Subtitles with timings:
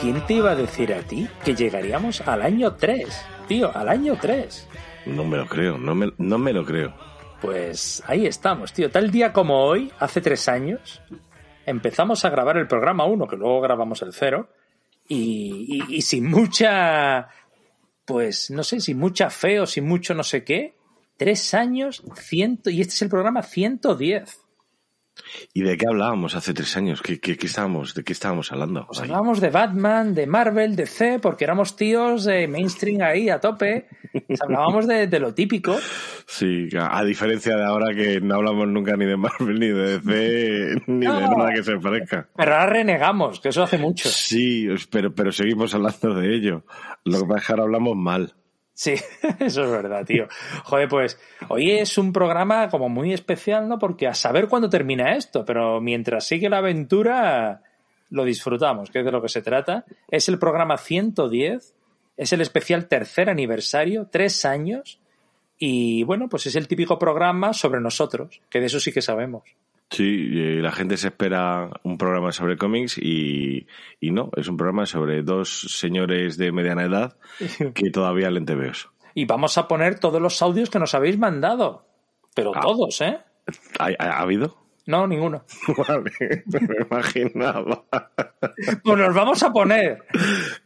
[0.00, 3.26] ¿Quién te iba a decir a ti que llegaríamos al año 3?
[3.48, 4.68] Tío, al año 3.
[5.06, 6.92] No me lo creo, no me, no me lo creo.
[7.40, 8.90] Pues ahí estamos, tío.
[8.90, 11.00] Tal día como hoy, hace tres años,
[11.64, 14.46] empezamos a grabar el programa 1, que luego grabamos el 0,
[15.08, 17.28] y, y- y sin mucha,
[18.04, 20.76] pues no sé, sin mucha fe o sin mucho no sé qué,
[21.16, 24.43] tres años, ciento, y este es el programa 110.
[25.52, 27.00] ¿Y de qué hablábamos hace tres años?
[27.02, 28.86] ¿Qué, qué, qué estábamos, ¿De qué estábamos hablando?
[28.86, 33.40] Pues hablábamos de Batman, de Marvel, de C, porque éramos tíos de mainstream ahí a
[33.40, 33.86] tope.
[34.26, 35.76] Pues hablábamos de, de lo típico.
[36.26, 39.98] Sí, a, a diferencia de ahora que no hablamos nunca ni de Marvel, ni de
[39.98, 42.28] DC, ni de nada que se parezca.
[42.36, 44.08] Pero ahora renegamos, que eso hace mucho.
[44.08, 46.64] Sí, pero, pero seguimos hablando de ello.
[47.04, 48.34] Lo que pasa es que ahora hablamos mal.
[48.74, 48.94] Sí,
[49.38, 50.26] eso es verdad, tío.
[50.64, 53.78] Joder, pues hoy es un programa como muy especial, ¿no?
[53.78, 57.62] Porque a saber cuándo termina esto, pero mientras sigue la aventura,
[58.10, 59.84] lo disfrutamos, que es de lo que se trata.
[60.08, 61.74] Es el programa 110,
[62.16, 64.98] es el especial tercer aniversario, tres años,
[65.58, 69.44] y bueno, pues es el típico programa sobre nosotros, que de eso sí que sabemos.
[69.90, 73.66] Sí, y la gente se espera un programa sobre cómics y,
[74.00, 77.16] y no, es un programa sobre dos señores de mediana edad
[77.74, 78.90] que todavía leen TVOs.
[79.14, 81.86] Y vamos a poner todos los audios que nos habéis mandado,
[82.34, 82.60] pero Ah.
[82.60, 83.18] todos, ¿eh?
[83.78, 84.56] ¿Ha, ha- ha habido?
[84.86, 85.44] No, ninguno.
[85.88, 86.10] Vale,
[86.46, 87.84] me imaginaba.
[88.82, 89.98] Pues los vamos a poner.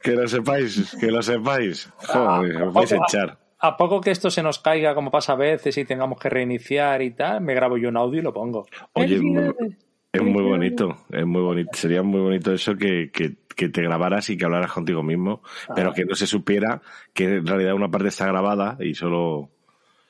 [0.02, 1.88] Que lo sepáis, que lo sepáis.
[1.98, 3.38] Joder, os vais a echar.
[3.60, 7.02] A poco que esto se nos caiga como pasa a veces y tengamos que reiniciar
[7.02, 8.66] y tal, me grabo yo un audio y lo pongo.
[8.92, 9.76] Oye, es muy, Felicidades.
[10.12, 11.70] es muy bonito, es muy bonito.
[11.74, 15.42] Sería muy bonito eso que, que, que te grabaras y que hablaras contigo mismo,
[15.74, 16.80] pero que no se supiera
[17.12, 19.50] que en realidad una parte está grabada y solo,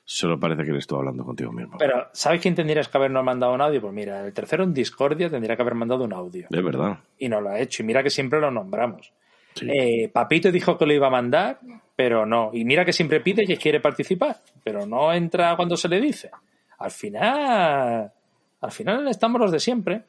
[0.04, 1.78] solo parece que eres tú hablando contigo mismo.
[1.78, 3.81] Pero, ¿sabes quién tendrías que habernos mandado un audio?
[3.81, 6.47] Pues mira, el tercero en Discordia tendría que haber mandado un audio.
[6.50, 6.98] Es verdad.
[7.19, 7.82] Y no lo ha hecho.
[7.82, 9.14] Y mira que siempre lo nombramos.
[9.58, 9.69] Sí.
[9.70, 11.60] Eh, Papito dijo que lo iba a mandar,
[11.96, 12.50] pero no.
[12.52, 16.30] Y mira que siempre pide que quiere participar, pero no entra cuando se le dice.
[16.78, 18.12] Al final,
[18.60, 20.02] al final estamos los de siempre,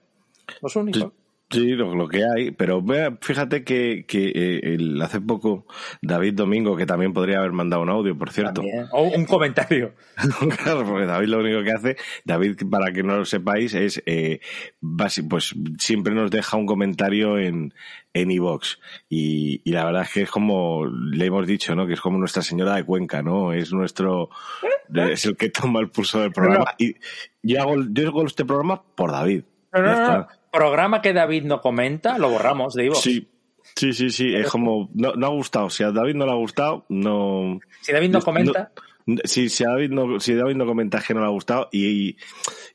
[0.62, 1.12] los únicos.
[1.52, 5.66] Sí, lo, lo que hay, pero vea, fíjate que, que eh, el- hace poco
[6.02, 8.86] David Domingo, que también podría haber mandado un audio, por cierto, También.
[8.92, 9.94] O un comentario.
[10.64, 14.42] claro, porque David lo único que hace, David, para que no lo sepáis, es, eh,
[15.28, 17.74] pues siempre nos deja un comentario en
[18.14, 21.86] en iVox y, y la verdad es que es como le hemos dicho, ¿no?
[21.86, 23.54] Que es como Nuestra Señora de Cuenca, ¿no?
[23.54, 24.30] Es nuestro,
[24.94, 26.96] es el que toma el pulso del programa y
[27.44, 29.44] yo hago, yo hago este programa por David.
[29.72, 30.39] No, no, Ya no, está.
[30.52, 32.90] Programa que David no comenta, lo borramos de.
[32.96, 33.28] Sí,
[33.76, 34.34] sí, sí, sí.
[34.36, 35.70] Es como, no, no ha gustado.
[35.70, 37.60] Si a David no le ha gustado, no.
[37.82, 38.72] Si David no comenta,
[39.06, 41.30] no- si, si, a David no, si David no comenta es que no le ha
[41.32, 42.16] gustado y,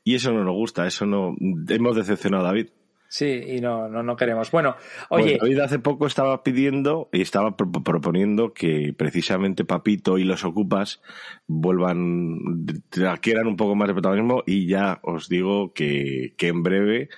[0.03, 0.85] y eso no nos gusta.
[0.87, 1.35] Eso no.
[1.69, 2.67] Hemos decepcionado a David.
[3.07, 4.51] sí, y no, no, no queremos.
[4.51, 4.75] Bueno,
[5.07, 10.25] Pues oye, David hace poco estaba pidiendo y estaba pro- proponiendo que precisamente Papito y
[10.25, 11.01] los Ocupas
[11.47, 12.65] vuelvan,
[13.07, 17.09] adquieran un poco más de protagonismo y ya os digo que, que en breve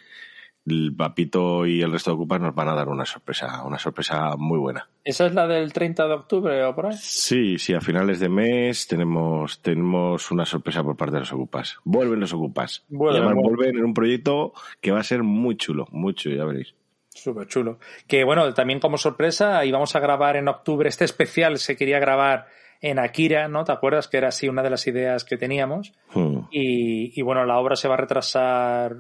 [0.68, 4.36] el Papito y el resto de Ocupas nos van a dar una sorpresa, una sorpresa
[4.38, 4.90] muy buena.
[5.04, 6.98] ¿esa es la del 30 de octubre o por ahí?
[7.00, 11.78] Sí, sí, a finales de mes tenemos, tenemos una sorpresa por parte de los Ocupas.
[11.86, 12.84] Vuelven los Ocupas.
[12.90, 13.56] Vuelven, y además vuelven.
[13.56, 16.76] vuelven en un proyecto que va a ser muy chulo, muy chulo, ya veréis.
[17.08, 17.80] Súper chulo.
[18.06, 22.48] Que bueno, también como sorpresa, íbamos a grabar en octubre este especial, se quería grabar
[22.82, 23.64] en Akira, ¿no?
[23.64, 25.94] ¿Te acuerdas que era así una de las ideas que teníamos?
[26.14, 26.42] Hmm.
[26.52, 28.98] Y, y bueno, la obra se va a retrasar.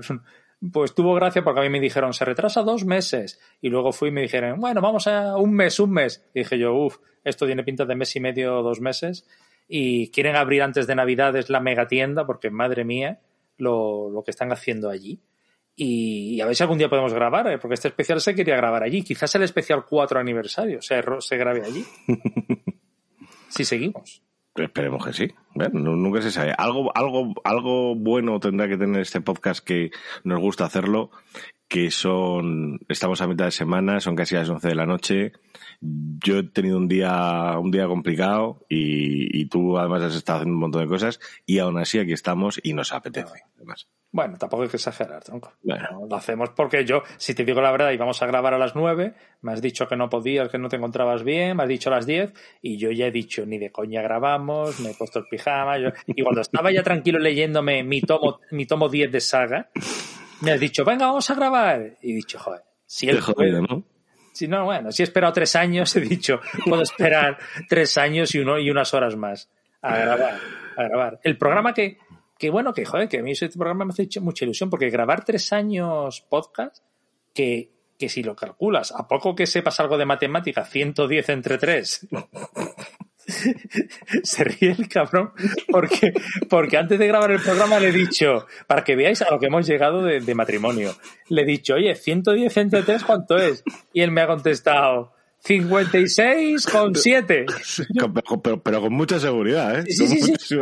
[0.72, 3.40] Pues tuvo gracia porque a mí me dijeron, se retrasa dos meses.
[3.62, 6.26] Y luego fui y me dijeron, bueno, vamos a un mes, un mes.
[6.34, 9.28] Y dije yo, uff, esto tiene pinta de mes y medio o dos meses.
[9.68, 13.20] Y quieren abrir antes de Navidades la megatienda porque, madre mía,
[13.58, 15.20] lo, lo que están haciendo allí.
[15.76, 17.60] Y, y a ver si algún día podemos grabar, ¿eh?
[17.60, 19.04] porque este especial se quería grabar allí.
[19.04, 21.86] Quizás el especial 4 aniversario se, se grabe allí.
[23.50, 24.24] si seguimos.
[24.64, 25.28] Esperemos que sí.
[25.54, 26.54] Bueno, nu- nunca se sabe.
[26.58, 29.92] Algo, algo, algo bueno tendrá que tener este podcast que
[30.24, 31.12] nos gusta hacerlo,
[31.68, 35.34] que son, estamos a mitad de semana, son casi las 11 de la noche.
[35.80, 40.56] Yo he tenido un día, un día complicado y, y tú además has estado haciendo
[40.56, 43.44] un montón de cosas y aún así aquí estamos y nos apetece.
[43.58, 43.88] Además.
[44.12, 45.54] Bueno, tampoco hay que exagerar, tronco.
[45.62, 45.86] Bueno.
[45.92, 48.76] No, lo hacemos porque yo, si te digo la verdad, íbamos a grabar a las
[48.76, 51.90] 9, me has dicho que no podías, que no te encontrabas bien, me has dicho
[51.92, 55.20] a las 10, y yo ya he dicho, ni de coña grabamos, me he puesto
[55.20, 59.20] el pijama, yo- y cuando estaba ya tranquilo leyéndome mi tomo, mi tomo 10 de
[59.22, 59.70] saga,
[60.42, 61.98] me has dicho, venga, vamos a grabar.
[62.02, 63.18] Y he dicho, joder, si él.
[64.38, 68.40] Si no, bueno, si he esperado tres años, he dicho, puedo esperar tres años y,
[68.40, 69.50] uno, y unas horas más
[69.82, 70.40] a grabar.
[70.78, 71.20] A grabar.
[71.24, 71.98] El programa que,
[72.38, 75.26] que bueno, que joder, que a mí este programa me hace mucha ilusión, porque grabar
[75.26, 76.84] tres años podcast,
[77.34, 82.08] que, que si lo calculas, a poco que sepas algo de matemática, 110 entre 3,
[84.24, 85.32] se ríe el cabrón
[85.70, 86.14] porque,
[86.50, 89.48] porque antes de grabar el programa le he dicho, para que veáis a lo que
[89.48, 90.96] hemos llegado de, de matrimonio,
[91.30, 93.64] le he dicho, oye, 110 entre 3, ¿cuánto es?
[93.94, 95.14] Y él me ha contestado,
[95.44, 97.46] 56,7.
[97.94, 99.84] Pero, pero, pero con mucha seguridad, ¿eh?
[99.88, 100.58] Sí, Con sí, sí.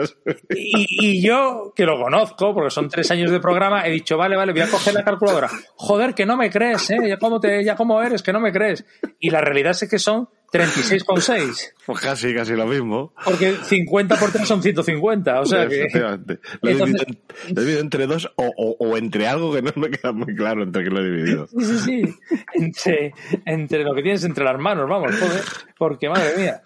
[0.50, 4.35] Y, y yo, que lo conozco, porque son tres años de programa, he dicho, vale,
[4.35, 5.50] vale, voy a coger la calculadora.
[5.75, 6.97] Joder, que no me crees, ¿eh?
[7.07, 8.85] Ya cómo, te, ya cómo eres, que no me crees.
[9.19, 11.71] Y la realidad es que son 36,6.
[11.86, 13.13] Pues casi, casi lo mismo.
[13.24, 15.39] Porque 50 por 3 son 150.
[15.42, 15.88] O sea que.
[15.94, 17.06] Lo Entonces- dividido,
[17.53, 20.36] lo he dividido entre dos o, o- o entre algo que no me queda muy
[20.36, 21.45] claro entre qué lo he dividido.
[21.47, 22.15] Sí, sí, sí.
[22.56, 23.13] Entre,
[23.45, 25.44] entre lo que tienes entre las manos, vamos, joder.
[25.77, 26.62] Porque, madre mía.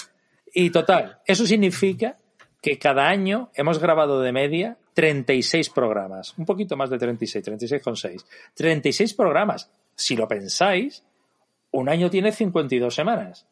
[0.53, 2.17] Y total, eso significa
[2.61, 6.33] que cada año hemos grabado de media 36 programas.
[6.37, 8.23] Un poquito más de 36, 36,6.
[8.53, 9.69] 36 programas.
[9.95, 11.03] Si lo pensáis,
[11.71, 13.45] un año tiene 52 semanas.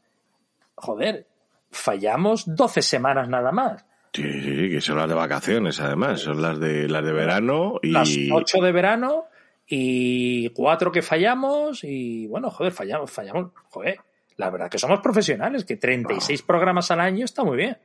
[0.77, 1.27] Joder,
[1.71, 3.85] fallamos 12 semanas nada más.
[4.13, 6.21] Sí, sí, que son las de vacaciones, además.
[6.21, 7.91] Son las de las de verano y.
[7.91, 9.25] las 8 de verano
[9.67, 13.99] y 4 que fallamos y bueno, joder, fallamos, fallamos, joder.
[14.37, 17.77] La verdad que somos profesionales, que 36 programas al año está muy bien.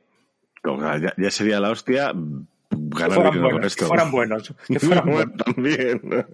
[0.63, 2.13] O sea, ya, ya sería la hostia
[2.69, 3.83] ganar fueran con esto.
[3.83, 5.45] que fueran buenos, que fueran Bueno, buenos.
[5.45, 6.25] también.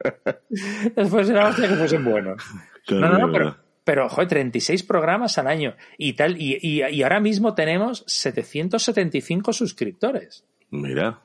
[0.95, 2.43] Después será hostia que fuesen buenos.
[2.89, 3.55] No, no, pero.
[3.89, 9.51] Pero joder, 36 programas al año y tal, y, y, y ahora mismo tenemos 775
[9.51, 10.45] suscriptores.
[10.69, 11.21] Mira.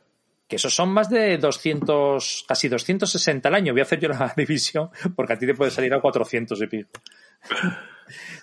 [0.49, 3.75] que esos son más de 200, casi 260 al año.
[3.75, 6.67] Voy a hacer yo la división porque a ti te puede salir a 400 y
[6.67, 6.89] pico.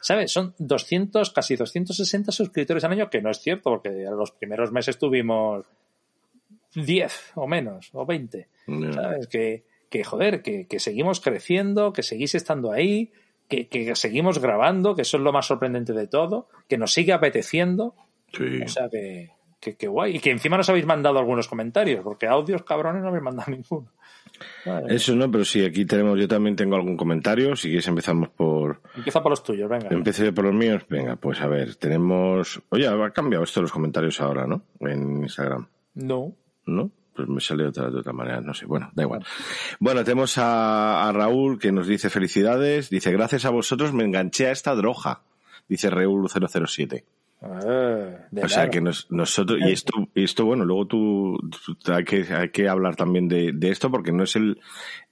[0.01, 0.31] ¿Sabes?
[0.31, 4.71] Son 200, casi 260 suscriptores al año, que no es cierto porque a los primeros
[4.71, 5.65] meses tuvimos
[6.75, 8.47] 10 o menos, o 20.
[8.68, 8.94] Ya.
[8.94, 9.25] ¿Sabes?
[9.25, 13.12] Que, que joder, que, que seguimos creciendo, que seguís estando ahí,
[13.51, 17.12] que, que seguimos grabando, que eso es lo más sorprendente de todo, que nos sigue
[17.12, 17.95] apeteciendo.
[18.31, 18.62] Sí.
[18.63, 20.15] O sea que, que, que guay.
[20.15, 23.92] Y que encima nos habéis mandado algunos comentarios, porque audios cabrones no habéis mandado ninguno.
[24.65, 24.95] Vale.
[24.95, 27.56] Eso no, pero sí, aquí tenemos, yo también tengo algún comentario.
[27.56, 28.81] Si quieres empezamos por...
[28.95, 29.89] Empieza por los tuyos, venga.
[29.92, 30.83] Empecé por los míos.
[30.89, 32.62] Venga, pues a ver, tenemos...
[32.69, 34.63] Oye, ha cambiado esto los comentarios ahora, ¿no?
[34.80, 35.68] En Instagram.
[35.94, 36.33] No.
[36.65, 36.92] ¿no?
[37.15, 38.65] Pues me sale de otra, de otra manera, no sé.
[38.65, 39.25] Bueno, da igual.
[39.79, 42.89] Bueno, tenemos a, a Raúl que nos dice felicidades.
[42.89, 45.21] Dice, gracias a vosotros me enganché a esta droga.
[45.67, 47.03] Dice Raúl 007.
[47.43, 51.37] Eh, de O sea que nos- nosotros, y esto, y esto, bueno, luego tú,
[51.83, 54.59] tú- hay que, hay que hablar también de, de esto porque no es el,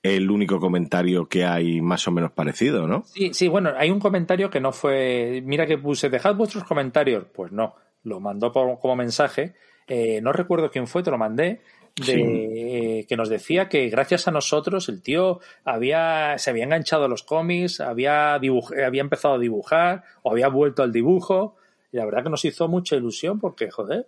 [0.04, 3.04] el único comentario que hay más o menos parecido, ¿no?
[3.08, 5.42] Sí, sí, bueno, hay un comentario que no fue.
[5.44, 7.26] Mira que puse, dejad vuestros comentarios.
[7.34, 7.74] Pues no,
[8.04, 9.56] lo mandó por- como mensaje.
[9.88, 11.62] Eh, no recuerdo quién fue, te lo mandé.
[12.00, 12.22] De, Sí.
[12.22, 17.08] eh, que nos decía que gracias a nosotros el tío había se había enganchado a
[17.08, 21.56] los cómics, había, dibuj- había empezado a dibujar o había vuelto al dibujo.
[21.92, 24.08] Y la verdad que nos hizo mucha ilusión porque, joder,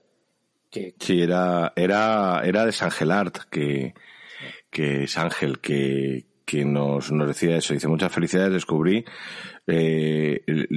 [0.70, 3.94] que, Sí, era, era, era de Ángel Art, que,
[4.70, 7.74] que es Ángel, que, que nos, nos decía eso.
[7.74, 9.04] Dice, muchas felicidades, descubrí,
[9.68, 10.68] eh, el-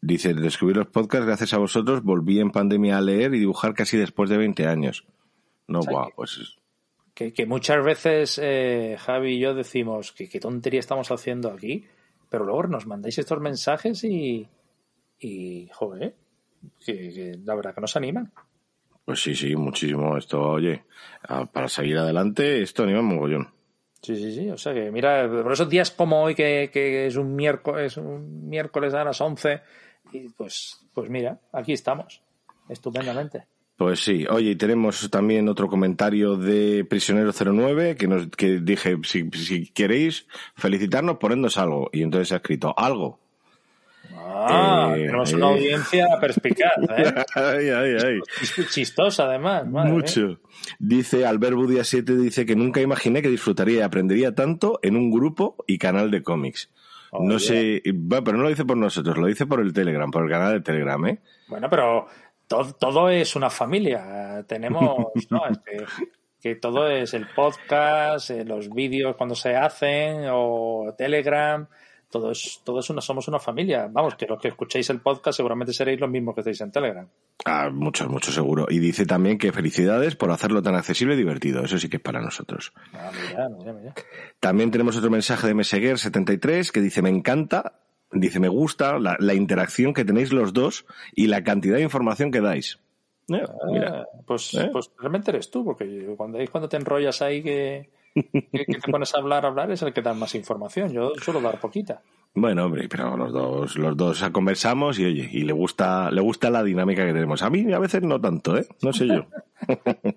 [0.00, 3.96] dice, descubrí los podcasts gracias a vosotros, volví en pandemia a leer y dibujar casi
[3.96, 5.04] después de 20 años.
[5.68, 6.56] No, O sea, guau, que- pues,
[7.14, 11.84] que, que muchas veces eh, Javi y yo decimos que qué tontería estamos haciendo aquí,
[12.30, 14.48] pero luego nos mandáis estos mensajes y,
[15.18, 16.14] y joder,
[16.84, 18.32] que, que la verdad que nos animan.
[19.04, 20.16] pues sí, sí, muchísimo.
[20.16, 20.84] Esto, oye,
[21.52, 23.48] para seguir adelante, esto anima mogollón.
[24.02, 24.50] Sí, sí, sí.
[24.50, 28.48] O sea que, mira, por esos días como hoy, que, que es un miércoles, un
[28.48, 29.60] miércoles a las 11,
[30.12, 32.22] y pues, pues mira, aquí estamos,
[32.68, 33.46] estupendamente.
[33.78, 39.30] Pues sí, oye, y tenemos también otro comentario de Prisionero09 que nos que dije, si,
[39.30, 41.88] si queréis felicitarnos, ponednos algo.
[41.92, 43.20] Y entonces ha escrito algo.
[44.16, 45.36] Ah, Eh, tenemos eh.
[45.36, 47.14] una audiencia perspicaz, ¿eh?
[47.36, 48.18] ay, ay, ay.
[48.40, 49.66] Chis- Chistosa, además.
[49.68, 50.00] madre mía.
[50.00, 50.40] Mucho.
[50.80, 55.10] Dice Albert Budia 7, dice que nunca imaginé que disfrutaría y aprendería tanto en un
[55.12, 56.70] grupo y canal de cómics.
[57.12, 60.24] no sé, va, pero no lo dice por nosotros, lo dice por el Telegram, por
[60.24, 61.20] el canal de Telegram, ¿eh?
[61.48, 62.06] Bueno, pero
[62.48, 64.44] todo, todo es una familia.
[64.48, 65.06] Tenemos,
[66.40, 71.68] que, todo es el podcast, eh, los vídeos cuando se hacen, o Telegram,
[72.10, 73.88] todo es, todo es una, somos una familia.
[73.90, 77.06] Vamos, que los que escuchéis el podcast seguramente seréis los mismos que estáis en Telegram.
[77.44, 78.66] Ah, mucho, mucho seguro.
[78.70, 81.62] Y dice también que felicidades por hacerlo tan accesible y divertido.
[81.62, 82.72] Eso sí que es para nosotros.
[82.94, 83.94] Ah, mira, mira, mira.
[84.40, 87.74] También tenemos otro mensaje de Meseguer73 que dice, me encanta
[88.12, 92.30] dice, me gusta la, la interacción que tenéis los dos y la cantidad de información
[92.30, 92.78] que dais.
[93.28, 94.70] Eh, mira, Ah, pues, ¿Eh?
[94.72, 99.14] pues realmente eres tú, porque cuando, cuando te enrollas ahí que, que, que te pones
[99.14, 100.90] a hablar, a hablar, es el que da más información.
[100.92, 102.00] Yo suelo dar poquita.
[102.34, 106.50] Bueno, hombre, pero los dos, los dos conversamos y oye, y le gusta, le gusta
[106.50, 107.42] la dinámica que tenemos.
[107.42, 108.66] A mí a veces no tanto, ¿eh?
[108.82, 109.26] No sé yo.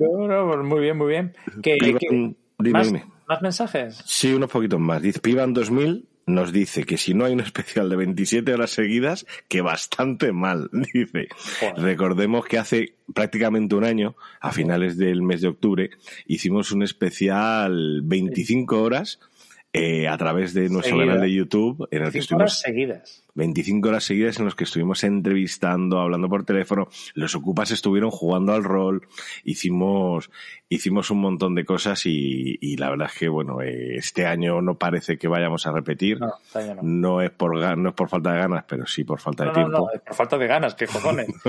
[0.00, 1.34] No, no, pues muy bien, muy bien.
[1.62, 3.04] ¿Qué- Pivan- qué- dime, ¿más, dime.
[3.26, 4.02] más mensajes?
[4.04, 5.02] Sí, unos poquitos más.
[5.02, 9.26] Dice Pivan 2000 nos dice que si no hay un especial de 27 horas seguidas,
[9.48, 10.68] que bastante mal.
[10.92, 11.28] Dice,
[11.60, 11.76] Joder.
[11.76, 15.90] recordemos que hace prácticamente un año, a finales del mes de octubre,
[16.26, 19.20] hicimos un especial 25 horas
[19.72, 23.25] eh, a través de nuestro canal de YouTube, en el que Cinco horas estuvimos seguidas.
[23.36, 26.88] 25 horas seguidas en los que estuvimos entrevistando, hablando por teléfono.
[27.14, 29.06] Los ocupas estuvieron jugando al rol.
[29.44, 30.30] Hicimos,
[30.68, 34.60] hicimos un montón de cosas y, y la verdad es que, bueno, eh, este año
[34.62, 36.18] no parece que vayamos a repetir.
[36.18, 36.82] No, este no.
[36.82, 39.90] No es por, no es por falta de ganas, pero sí por falta de tiempo.
[39.92, 41.28] es por falta de ganas, qué cojones.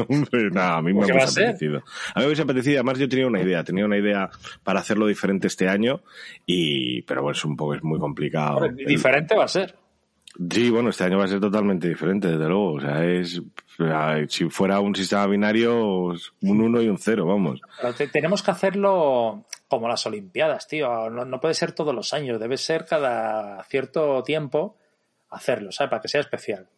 [0.51, 1.77] No, a mí me ¿Qué va a hubiese apetecido.
[2.13, 4.29] A mí me hubiese apetecido, además yo tenía una idea, tenía una idea
[4.63, 6.01] para hacerlo diferente este año
[6.45, 8.57] y, pero bueno, es un poco, es muy complicado.
[8.57, 9.75] Hombre, Diferente va a ser.
[10.51, 12.73] Sí, bueno, este año va a ser totalmente diferente, desde luego.
[12.73, 13.41] O sea, es,
[14.29, 16.09] si fuera un sistema binario,
[16.41, 17.59] un 1 y un 0, vamos.
[17.81, 21.09] Pero te- tenemos que hacerlo como las Olimpiadas, tío.
[21.09, 24.77] No, no puede ser todos los años, debe ser cada cierto tiempo
[25.29, 25.89] hacerlo, ¿sabes?
[25.89, 26.69] Para que sea especial.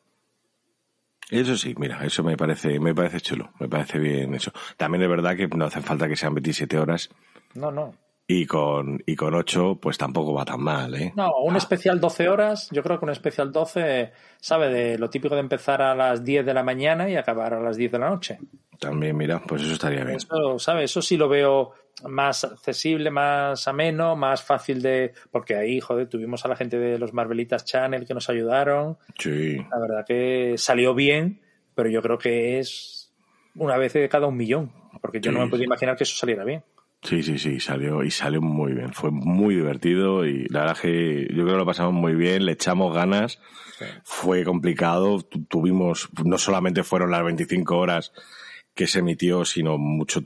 [1.29, 4.51] Eso sí, mira, eso me parece, me parece chulo, me parece bien eso.
[4.77, 7.09] También es verdad que no hace falta que sean 27 horas
[7.53, 7.93] No, no.
[8.31, 11.11] Y con, y con 8 pues tampoco va tan mal, ¿eh?
[11.15, 15.33] No, un especial 12 horas, yo creo que un especial 12 sabe de lo típico
[15.33, 18.09] de empezar a las 10 de la mañana y acabar a las 10 de la
[18.11, 18.37] noche.
[18.79, 20.17] También, mira, pues eso estaría bien.
[20.17, 20.91] Eso, ¿sabes?
[20.91, 21.71] Eso sí lo veo
[22.07, 25.11] más accesible, más ameno, más fácil de...
[25.31, 28.99] Porque ahí, joder, tuvimos a la gente de los Marvelitas Channel que nos ayudaron.
[29.17, 29.57] Sí.
[29.57, 31.41] La verdad que salió bien,
[31.73, 33.11] pero yo creo que es
[33.55, 34.71] una vez de cada un millón.
[35.01, 35.45] Porque yo no Sí.
[35.45, 36.63] me podía imaginar que eso saliera bien.
[37.01, 38.93] Sí, sí, sí, salió y salió muy bien.
[38.93, 42.51] Fue muy divertido y la verdad que yo creo que lo pasamos muy bien, le
[42.53, 43.39] echamos ganas.
[43.77, 43.85] Sí.
[44.03, 48.11] Fue complicado, tu- tuvimos, no solamente fueron las 25 horas
[48.75, 50.23] que se emitió, sino mucho,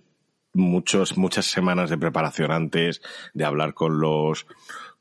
[0.53, 3.01] muchos, muchas semanas de preparación antes,
[3.35, 4.47] de hablar con los,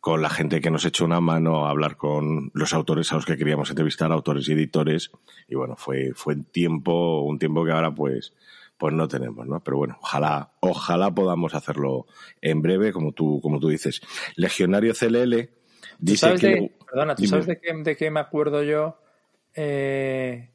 [0.00, 3.38] con la gente que nos echó una mano, hablar con los autores a los que
[3.38, 5.10] queríamos entrevistar, autores y editores.
[5.48, 8.34] Y bueno, fue, fue tiempo, un tiempo que ahora pues,
[8.82, 9.60] pues no tenemos, ¿no?
[9.62, 12.06] Pero bueno, ojalá, ojalá podamos hacerlo
[12.40, 14.00] en breve, como tú, como tú dices.
[14.34, 15.50] Legionario CLL ¿Tú
[16.00, 17.28] dice sabes que de, perdona, ¿tú Dime.
[17.30, 18.98] sabes de qué, de qué me acuerdo yo?
[19.54, 20.50] eh,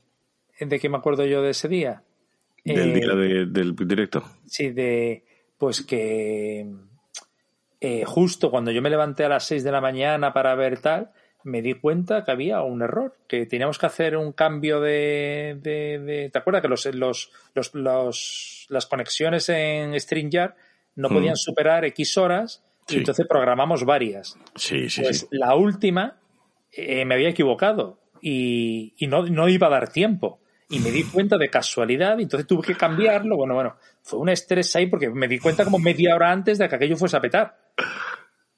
[0.59, 2.03] ¿De qué me acuerdo yo de ese día?
[2.65, 4.23] del Eh, día de- del directo.
[4.45, 5.23] Sí, de
[5.57, 6.69] pues que
[7.79, 11.11] eh, justo cuando yo me levanté a las 6 de la mañana para ver tal,
[11.47, 15.57] me di cuenta que había un error, que teníamos que hacer un cambio de...
[15.61, 20.53] de- de- ¿Te acuerdas que los, los, los, los- las conexiones en StreamYard
[20.95, 21.13] no Mm.
[21.13, 22.97] podían superar X horas y Sí.
[22.99, 24.37] entonces programamos varias?
[24.55, 25.27] Sí, sí, Pues sí.
[25.31, 26.17] la última
[26.71, 30.39] eh, me había equivocado y, y no, no iba a dar tiempo.
[30.69, 33.37] Y me di cuenta de casualidad y entonces tuve que cambiarlo.
[33.37, 36.67] Bueno, bueno, fue un estrés ahí porque me di cuenta como media hora antes de
[36.67, 37.57] que aquello fuese a petar.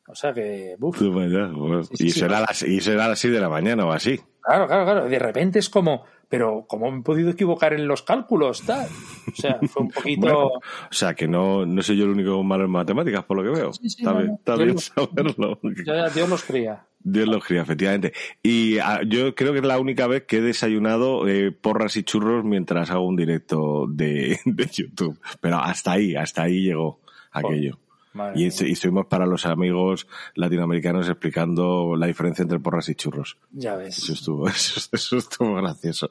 [0.09, 0.75] O sea que.
[0.97, 2.19] Sí, sí, y, sí.
[2.19, 4.19] será a las, y será a las 6 de la mañana o así.
[4.41, 5.09] Claro, claro, claro.
[5.09, 8.63] De repente es como, pero ¿cómo me he podido equivocar en los cálculos?
[8.63, 8.87] Tal?
[9.31, 10.21] O sea, fue un poquito...
[10.21, 13.43] Bueno, o sea, que no, no soy yo el único malo en matemáticas, por lo
[13.43, 13.73] que veo.
[13.73, 15.59] Sí, sí, está no, bien, está Yo bien lo- saberlo.
[15.85, 16.85] Ya Dios los cría.
[17.01, 18.13] Dios lo cría, efectivamente.
[18.41, 22.03] Y ah, yo creo que es la única vez que he desayunado eh, porras y
[22.03, 25.19] churros mientras hago un directo de, de YouTube.
[25.39, 26.99] Pero hasta ahí, hasta ahí llegó
[27.31, 27.77] aquello.
[28.13, 33.37] Madre Y, estuvimos para los amigos latinoamericanos explicando la diferencia entre porras y churros.
[33.51, 34.09] Ya Eso ves.
[34.09, 36.07] estuvo, eso, eso estuvo gracioso.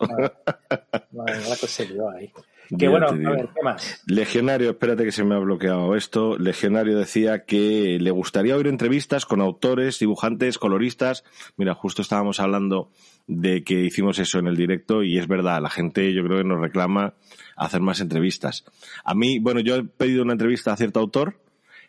[1.12, 2.33] Madre la se lió ahí.
[2.76, 4.02] Que bueno, a ver, ¿qué más?
[4.07, 6.37] Legionario, espérate que se me ha bloqueado esto.
[6.37, 11.25] Legionario decía que le gustaría oír entrevistas con autores, dibujantes, coloristas.
[11.57, 12.90] Mira, justo estábamos hablando
[13.26, 16.45] de que hicimos eso en el directo y es verdad, la gente yo creo que
[16.45, 17.14] nos reclama
[17.57, 18.64] hacer más entrevistas.
[19.02, 21.40] A mí, bueno, yo he pedido una entrevista a cierto autor,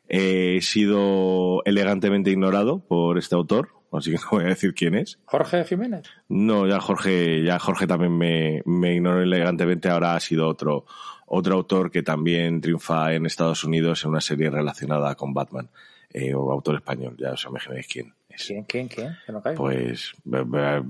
[0.09, 5.19] he sido elegantemente ignorado por este autor, así que no voy a decir quién es.
[5.25, 6.07] Jorge Jiménez.
[6.27, 9.89] No, ya Jorge, ya Jorge también me, me ignoró elegantemente.
[9.89, 10.85] Ahora ha sido otro,
[11.27, 15.69] otro autor que también triunfa en Estados Unidos en una serie relacionada con Batman.
[16.11, 18.47] Eh, o autor español, ya os imagináis quién es.
[18.47, 19.15] ¿Quién, quién, quién?
[19.27, 19.63] Que no caigo.
[19.63, 20.13] Pues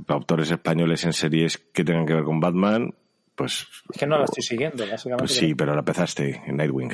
[0.07, 2.95] autores españoles en series que tengan que ver con Batman,
[3.35, 5.23] pues, es que no la estoy siguiendo, básicamente.
[5.23, 6.93] pues sí, pero la empezaste en Nightwing.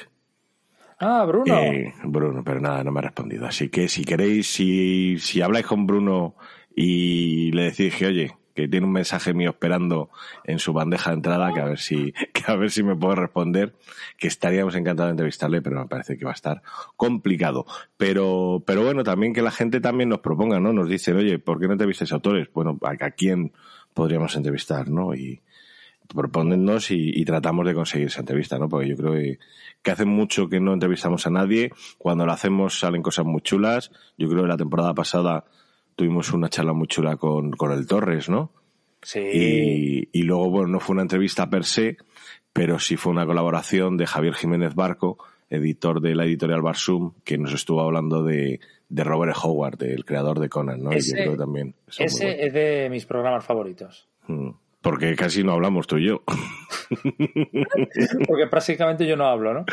[1.00, 1.56] Ah, Bruno.
[1.56, 3.46] Eh, Bruno, pero nada, no me ha respondido.
[3.46, 6.36] Así que si queréis, si, si habláis con Bruno
[6.76, 10.10] y le dije, oye, que tiene un mensaje mío esperando
[10.46, 13.18] en su bandeja de entrada, que a ver si, que a ver si me puede
[13.18, 13.76] responder,
[14.18, 16.62] que estaríamos encantados de entrevistarle, pero me parece que va a estar
[16.96, 17.66] complicado.
[17.98, 20.72] Pero, pero bueno, también que la gente también nos proponga, ¿no?
[20.72, 22.48] Nos dicen, oye, ¿por qué no entrevistas autores?
[22.54, 23.52] Bueno, ¿a, a quién
[23.94, 25.14] podríamos entrevistar, no?
[25.14, 25.42] Y
[26.14, 28.70] proponernos y, y, tratamos de conseguir esa entrevista, ¿no?
[28.70, 29.40] Porque yo creo que,
[29.82, 31.72] que hace mucho que no entrevistamos a nadie.
[31.98, 33.92] Cuando lo hacemos salen cosas muy chulas.
[34.18, 35.46] Yo creo que la temporada pasada
[35.96, 38.52] tuvimos una charla muy chula con, con el Torres, ¿no?
[39.02, 39.20] Sí.
[39.20, 41.98] Y, y, luego, bueno, no fue una entrevista per se,
[42.52, 45.18] pero sí fue una colaboración de Javier Jiménez Barco,
[45.50, 48.60] editor de la editorial Barsum, que nos estuvo hablando de,
[48.90, 50.92] de Robert Howard, el creador de Conan, ¿no?
[50.92, 51.76] Ese, y yo creo que también.
[51.88, 52.42] Ese bueno.
[52.42, 54.08] es de mis programas favoritos.
[54.28, 54.50] Mm.
[54.86, 56.22] Porque casi no hablamos tú y yo.
[58.28, 59.66] porque prácticamente yo no hablo, ¿no?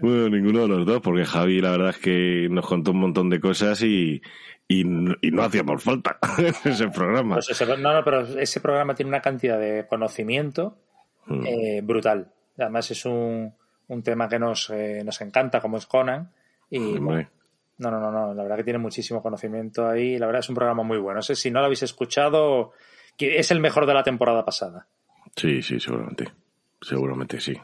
[0.00, 3.30] Bueno, ninguno de los dos, porque Javi la verdad es que nos contó un montón
[3.30, 4.20] de cosas y,
[4.68, 7.36] y, y no hacíamos falta en ese programa.
[7.36, 10.78] Pues ese, no, no, pero ese programa tiene una cantidad de conocimiento
[11.28, 11.44] Mm.
[11.44, 12.32] eh, brutal.
[12.56, 13.52] Además es un,
[13.88, 16.30] un tema que nos, eh, nos encanta, como es Conan.
[16.70, 17.10] Y no,
[17.78, 20.18] no, no, no, la verdad que tiene muchísimo conocimiento ahí.
[20.18, 21.16] La verdad es un programa muy bueno.
[21.16, 22.72] No sé si no lo habéis escuchado,
[23.16, 24.86] que es el mejor de la temporada pasada.
[25.36, 26.28] Sí, sí, seguramente.
[26.80, 27.54] Seguramente sí.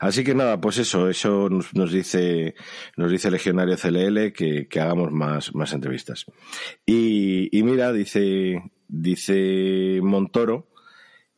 [0.00, 2.54] Así que nada, pues eso, eso nos, dice,
[2.96, 6.26] nos dice Legionario CLL que, que hagamos más, más entrevistas.
[6.86, 10.68] Y, y mira, dice, dice Montoro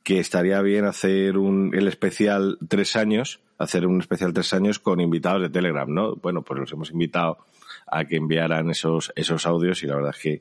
[0.02, 5.00] que estaría bien hacer un, el especial tres años, hacer un especial tres años con
[5.00, 6.14] invitados de Telegram, ¿no?
[6.14, 7.38] Bueno, pues los hemos invitado
[7.88, 10.40] a que enviaran esos, esos audios y la verdad es que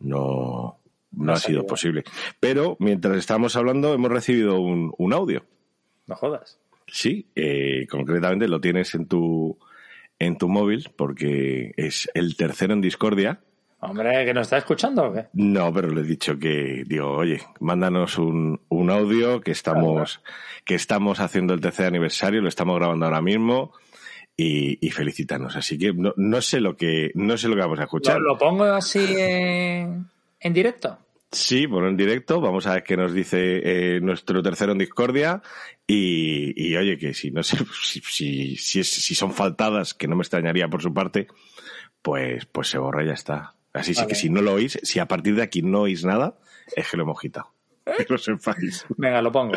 [0.00, 0.80] no,
[1.16, 2.04] no, ha sido posible.
[2.40, 5.44] Pero mientras estamos hablando hemos recibido un, un audio.
[6.06, 6.58] No jodas.
[6.86, 9.58] Sí, eh, concretamente lo tienes en tu,
[10.18, 13.40] en tu móvil porque es el tercero en Discordia.
[13.80, 15.26] Hombre, ¿que nos está escuchando o qué?
[15.34, 20.22] No, pero le he dicho que, digo, oye, mándanos un, un audio que estamos,
[20.64, 23.72] que estamos haciendo el tercer aniversario, lo estamos grabando ahora mismo
[24.38, 25.56] y, y felicítanos.
[25.56, 28.20] Así que no, no sé lo que, no sé lo que vamos a escuchar.
[28.20, 30.06] ¿Lo, lo pongo así en,
[30.40, 30.98] en directo?
[31.34, 35.42] Sí, bueno, en directo, vamos a ver qué nos dice eh, nuestro tercero en Discordia
[35.86, 40.06] y, y, oye, que si no sé, si, si, si, es- si son faltadas, que
[40.06, 41.26] no me extrañaría por su parte,
[42.02, 43.54] pues, pues se borra y ya está.
[43.72, 44.08] Así sí Vale.
[44.10, 46.38] que si no lo oís, si a partir de aquí no oís nada,
[46.76, 47.52] es que lo hemos quitado.
[47.84, 48.86] Que lo sepáis.
[48.96, 49.54] Venga, lo pongo.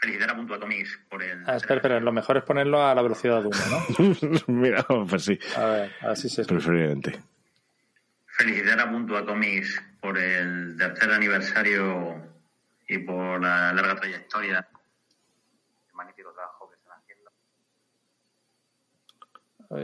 [0.00, 1.42] Felicitar a Punto Atomics por el.
[1.46, 4.40] Ah, espera, espera, lo mejor es ponerlo a la velocidad de uno, ¿no?
[4.54, 6.58] Mira, pues sí, A ver, a ver si se escucha.
[6.58, 7.20] preferiblemente.
[8.38, 12.22] Felicitar a Punto Atomics por el tercer aniversario
[12.88, 14.68] y por la larga trayectoria.
[15.88, 17.30] El magnífico trabajo que están haciendo.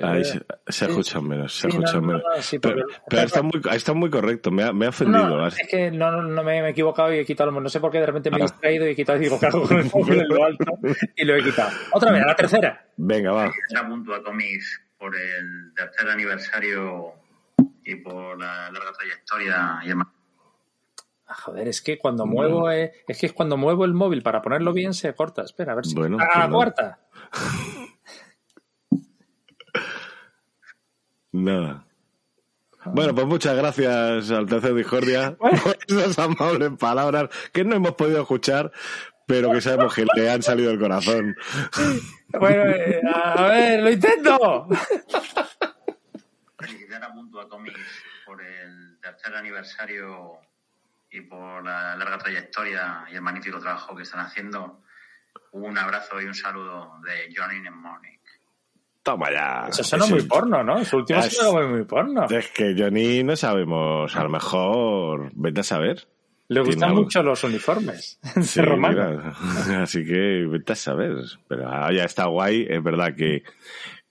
[0.06, 0.38] Ahí se,
[0.68, 0.90] se Sí.
[0.90, 2.22] escucha menos, se Sí, escucha no, no, menos.
[2.36, 5.26] no, sí, pero porque- pero está, muy, está muy correcto, me ha, me ha ofendido.
[5.28, 7.80] No, es que no, no, no me, me he equivocado y he quitado, no sé
[7.80, 8.44] por qué de repente me he Ah.
[8.44, 10.64] distraído y he quitado y digo, claro, con el móvil en lo alto
[11.16, 11.70] y lo he quitado.
[11.92, 12.86] Otra vez, a la tercera.
[12.98, 13.50] Venga, va.
[13.50, 17.14] Felicitar a Punto Atomics por el tercer aniversario
[17.84, 20.12] y por la larga trayectoria y ma-
[21.26, 24.42] Ah, joder, es que cuando muevo, eh, es que es cuando muevo el móvil para
[24.42, 25.42] ponerlo bien se corta.
[25.42, 25.94] Espera, a ver si.
[25.94, 26.56] Bueno, a la no.
[26.56, 27.00] cuarta.
[31.32, 31.86] Nada.
[32.84, 38.20] Bueno, pues muchas gracias al tercer Discordia por esas amables palabras que no hemos podido
[38.22, 38.72] escuchar,
[39.26, 41.36] pero que sabemos que le han salido del corazón.
[42.40, 44.66] Bueno, eh, a ver, lo intento.
[47.02, 47.80] A Punto Atomics
[48.24, 50.32] por el tercer aniversario
[51.10, 54.80] y por la larga trayectoria y el magnífico trabajo que están haciendo.
[55.52, 58.20] Un abrazo y un saludo de Johnny Mnemonic.
[59.02, 59.66] Toma ya.
[59.68, 60.84] Eso suena muy porno, ¿no?
[60.84, 62.24] Su último Es- suena muy, muy porno.
[62.30, 66.06] Es que Johnny no sabemos, a lo mejor, vete a saber.
[66.48, 67.02] Le gustan algo.
[67.02, 68.20] mucho los uniformes.
[68.42, 69.10] Sí, romano.
[69.10, 69.82] mira.
[69.82, 71.16] Así que vete a saber.
[71.48, 73.42] Pero ah, ya está guay, es verdad que,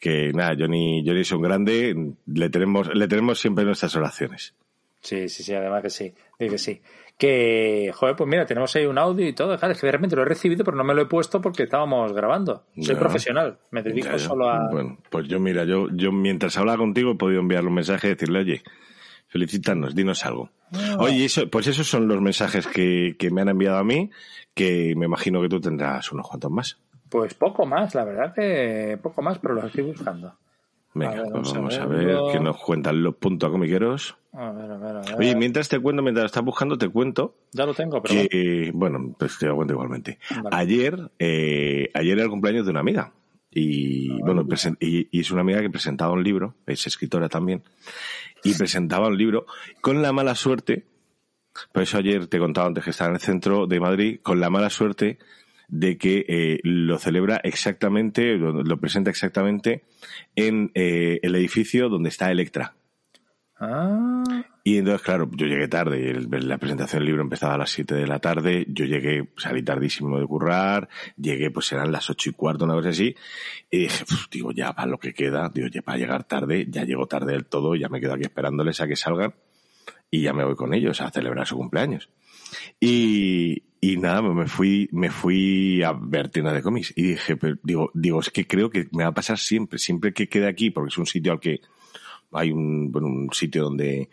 [0.02, 4.56] que nada, Johnny, Johnny es un grande, le tenemos, le tenemos siempre nuestras oraciones.
[5.00, 6.14] Sí, sí, sí, además que sí.
[6.40, 6.82] Digo que sí.
[7.20, 9.56] Que, joder, pues mira, tenemos ahí un audio y todo.
[9.60, 11.64] Claro, es que de repente lo he recibido, pero no me lo he puesto porque
[11.64, 12.66] estábamos grabando.
[12.80, 13.60] Soy profesional.
[13.70, 14.70] Me dedico solo a.
[14.72, 18.10] Bueno, pues yo mira, yo, yo mientras hablaba contigo he podido enviarle un mensaje y
[18.12, 18.64] decirle, oye,
[19.28, 20.50] felicítanos, dinos algo.
[20.74, 20.98] Ah.
[21.00, 24.10] Oye, eso, pues esos son los mensajes que, que me han enviado a mí,
[24.56, 26.80] que me imagino que tú tendrás unos cuantos más.
[27.12, 30.34] Pues poco más, la verdad que poco más, pero los estoy buscando.
[30.94, 34.18] Venga, A ver, pues vamos a vamos a ver qué nos cuentan los puntos comiqueros.
[34.34, 35.16] A ver, a ver, a ver.
[35.20, 38.16] Oye, mientras te cuento, mientras estás buscando, te cuento ya lo tengo, pero.
[38.30, 40.20] que, bueno, pues te lo cuento igualmente.
[40.42, 40.50] Vale.
[40.56, 43.12] Ayer, eh, ayer era el cumpleaños de una amiga.
[43.54, 47.62] Y bueno, presen- y, y es una amiga que presentaba un libro, es escritora también,
[48.46, 49.46] y presentaba un libro
[49.82, 50.86] con la mala suerte,
[51.74, 54.50] por eso ayer te contaba antes que estaba en el centro de Madrid, con la
[54.50, 55.20] mala suerte
[55.72, 59.86] de que eh, lo celebra exactamente, lo, lo presenta exactamente
[60.36, 62.76] en eh, el edificio donde está Electra.
[63.64, 64.24] Ah,
[64.64, 66.10] Y entonces, claro, yo llegué tarde.
[66.12, 68.66] el- La presentación del libro empezaba a las 7 de la tarde.
[68.70, 70.90] Yo llegué, salí tardísimo de currar.
[71.16, 73.16] Llegué, pues eran las ocho y cuarto, una cosa así.
[73.70, 76.84] Y dije, "Uf, digo, ya para lo que queda, digo, ya para llegar tarde, ya
[76.86, 79.36] llego tarde del todo, ya me quedo aquí esperándoles a que salgan.
[80.10, 82.10] Y ya me voy con ellos a celebrar su cumpleaños.
[82.80, 86.94] Y, y nada, me fui, me fui a ver tienda de cómics.
[86.96, 90.14] Y dije, pero, digo, digo, es que creo que me va a pasar siempre, siempre
[90.14, 91.62] que quede aquí, porque es un sitio al que
[92.32, 94.10] hay un, bueno, un sitio donde,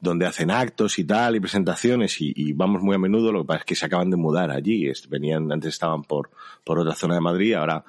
[0.00, 3.48] donde hacen actos y tal, y presentaciones, y, y vamos muy a menudo, lo que
[3.48, 6.30] pasa es que se acaban de mudar allí, venían, antes estaban por,
[6.64, 7.84] por otra zona de Madrid, ahora,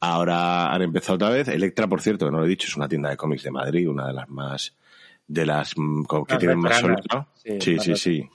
[0.00, 1.46] ahora han empezado otra vez.
[1.46, 3.88] Electra, por cierto, que no lo he dicho, es una tienda de cómics de Madrid,
[3.88, 4.74] una de las más,
[5.28, 7.28] de las mm, que tienen más solera.
[7.60, 8.28] Sí, sí, sí.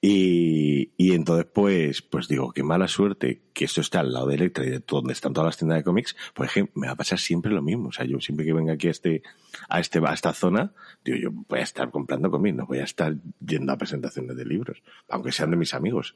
[0.00, 4.36] Y, y entonces, pues, pues digo, qué mala suerte que esto está al lado de
[4.36, 6.92] Electra y de donde están todas las tiendas de cómics, pues es que me va
[6.92, 7.88] a pasar siempre lo mismo.
[7.88, 9.22] O sea, yo siempre que venga aquí a este,
[9.68, 10.72] a este, a esta zona,
[11.04, 13.14] digo, yo voy a estar comprando cómics, no voy a estar
[13.44, 16.14] yendo a presentaciones de libros, aunque sean de mis amigos.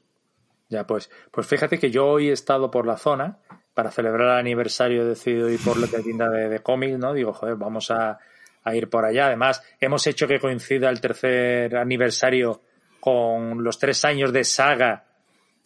[0.68, 3.38] ya, pues, pues fíjate que yo hoy he estado por la zona
[3.74, 7.12] para celebrar el aniversario, he decidido ir por la tienda de, de cómics, ¿no?
[7.14, 8.18] Digo, joder, vamos a,
[8.62, 9.26] a ir por allá.
[9.26, 12.62] Además, hemos hecho que coincida el tercer aniversario
[13.00, 15.04] con los tres años de saga.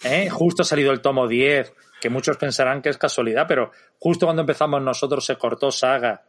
[0.02, 0.28] ¿eh?
[0.30, 4.42] Justo ha salido el tomo 10, que muchos pensarán que es casualidad, pero justo cuando
[4.42, 6.22] empezamos nosotros se cortó saga.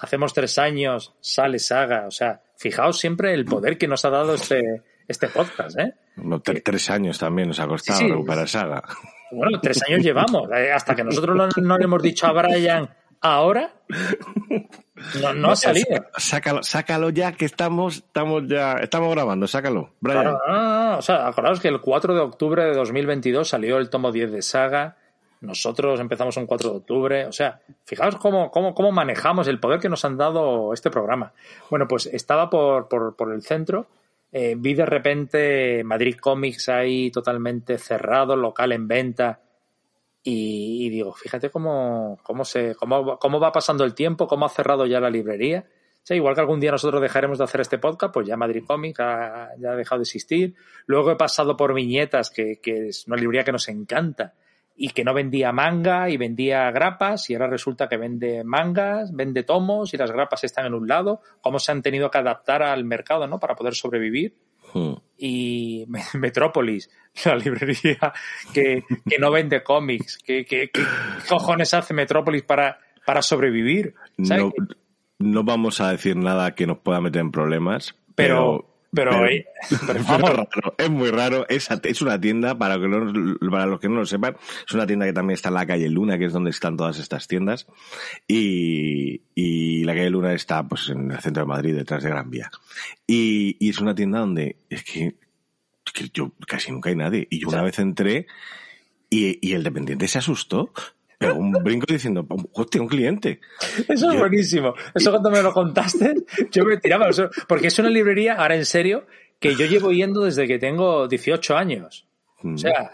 [0.00, 2.06] Hacemos tres años, sale saga.
[2.06, 4.60] O sea, fijaos siempre el poder que nos ha dado este,
[5.08, 5.94] este podcast, ¿eh?
[6.16, 8.10] No, tre- tres años también nos ha costado Sí, sí.
[8.10, 8.82] recuperar saga.
[9.32, 10.48] Bueno, tres años llevamos.
[10.56, 12.88] eh, Hasta que nosotros no, no le hemos dicho a Brian
[13.20, 13.72] ahora,
[15.22, 16.04] no, no ha salido.
[16.16, 19.90] Sácalo, sácalo ya que estamos, estamos ya, estamos grabando, sácalo.
[20.00, 20.22] Brian.
[20.22, 20.98] Claro, no, no, no.
[20.98, 24.42] O sea, acordaos que el 4 de octubre de 2022 salió el tomo 10 de
[24.42, 24.96] Saga.
[25.40, 27.26] Nosotros empezamos un 4 de octubre.
[27.26, 31.32] O sea, fijaos cómo, cómo, cómo manejamos el poder que nos han dado este programa.
[31.70, 33.86] Bueno, pues estaba por, por, por el centro.
[34.32, 39.38] eh, vi de repente Madrid Comics ahí totalmente cerrado, local en venta.
[40.30, 44.50] Y, y digo, fíjate cómo, cómo, se, cómo, cómo va pasando el tiempo, cómo ha
[44.50, 45.64] cerrado ya la librería.
[46.10, 49.72] Igual que algún día nosotros dejaremos de hacer este podcast, pues ya Madrid Comics ya
[49.72, 50.54] ha dejado de existir.
[50.86, 54.34] Luego he pasado por Viñetas, que, que es una librería que nos encanta
[54.76, 59.42] y que no vendía manga y vendía grapas y ahora resulta que vende mangas, vende
[59.42, 61.20] tomos y las grapas están en un lado.
[61.40, 63.38] Cómo se han tenido que adaptar al mercado, ¿no?
[63.38, 64.36] Para poder sobrevivir
[64.72, 64.94] Hmm.
[65.16, 66.90] y Metrópolis,
[67.24, 68.12] la librería
[68.52, 70.18] que, que no vende cómics.
[70.18, 70.82] ¿Qué, qué, qué
[71.28, 73.94] cojones hace Metrópolis para, para sobrevivir?
[74.22, 74.44] ¿Sabes?
[74.44, 74.52] No,
[75.18, 79.46] no vamos a decir nada que nos pueda meter en problemas, Pero, pero, pero, eh,
[79.86, 81.46] pero vamos, es raro, es muy raro.
[81.48, 84.86] Es, es una tienda, para, que no- para los que no lo sepan, es una
[84.86, 87.66] tienda que también está en la calle Luna, que es donde están todas estas tiendas.
[88.26, 92.30] Y, y la calle Luna está pues en el centro de Madrid, detrás de Gran
[92.30, 92.50] Vía.
[93.06, 95.14] Y, y es una tienda donde es que,
[95.86, 97.26] es que yo casi nunca hay nadie.
[97.30, 98.26] Y yo una vez entré
[99.10, 100.72] y, y el dependiente se asustó.
[101.18, 103.40] Pero un brinco diciendo, hostia, un cliente.
[103.88, 104.74] eso es yo- buenísimo.
[104.94, 106.14] Eso cuando me lo contaste,
[106.52, 107.08] yo me tiraba.
[107.48, 109.04] Porque es una librería, ahora en serio,
[109.40, 112.06] que yo llevo yendo desde que tengo 18 años.
[112.42, 112.90] Mm, O sea,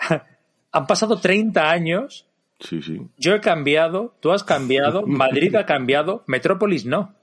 [0.73, 2.27] han pasado 30 años
[2.61, 2.99] sí, sí.
[3.19, 7.15] Yo he cambiado, tú has cambiado, Madrid ha cambiado, Metrópolis no.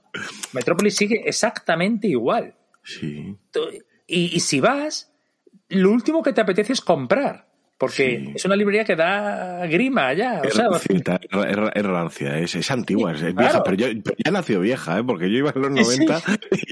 [0.52, 2.54] Metrópolis sigue exactamente igual.
[2.84, 3.36] Sí.
[4.06, 5.12] Y, y si vas,
[5.68, 7.48] lo último que te apetece es comprar.
[7.82, 8.32] Porque Sí.
[8.36, 10.40] es una librería que da grima allá.
[10.40, 13.34] O Es sea, rancita, es, ra- es ra- es rancia, es, es antigua, es, claro.
[13.34, 15.02] vieja, pero, yo, pero ya nació vieja, ¿eh?
[15.04, 16.04] porque yo iba en los Sí, sí.
[16.06, 16.22] 90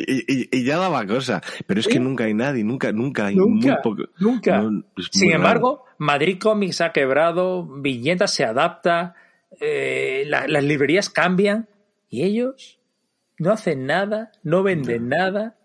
[0.06, 1.42] y, y- y ya daba cosa.
[1.66, 4.02] Pero es que nunca hay nadie, nunca, nunca hay Nunca, muy poco.
[4.20, 4.62] nunca.
[4.62, 9.16] No, Sin embargo, Madrid Comics ha quebrado, Viñeta se adapta,
[9.60, 11.68] eh, la- las librerías cambian
[12.08, 12.78] y ellos
[13.38, 15.56] no hacen nada, no venden nada,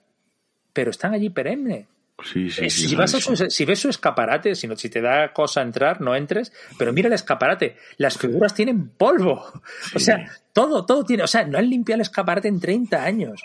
[0.74, 1.86] pero están allí perenne.
[2.26, 2.34] Raro.
[2.34, 3.36] Sí, sí, Eh, sí, si, vas a rarísimo.
[3.38, 6.92] su- si ves su escaparate, si, no- si te da cosa entrar, no entres, pero
[6.94, 9.44] mira el escaparate, las figuras tienen polvo.
[9.96, 13.42] O sea, todo, todo tiene, o sea, no han limpiado el escaparate en 30 años.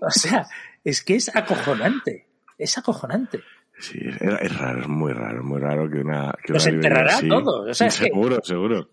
[0.00, 0.46] O sea,
[0.82, 2.26] es que es acojonante,
[2.58, 3.40] es acojonante.
[3.78, 6.32] Sí, es, es raro, es muy raro, muy raro que una.
[6.44, 8.88] Que Nos una librería enterrará así- todo, o sea, es que- seguro, seguro.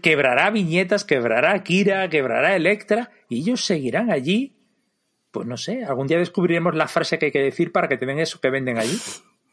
[0.00, 4.56] Quebrará viñetas, quebrará Kira, quebrará Electra, y ellos seguirán allí.
[5.32, 8.06] Pues no sé, algún día descubriremos la frase que hay que decir para que te
[8.06, 8.96] den eso que venden allí.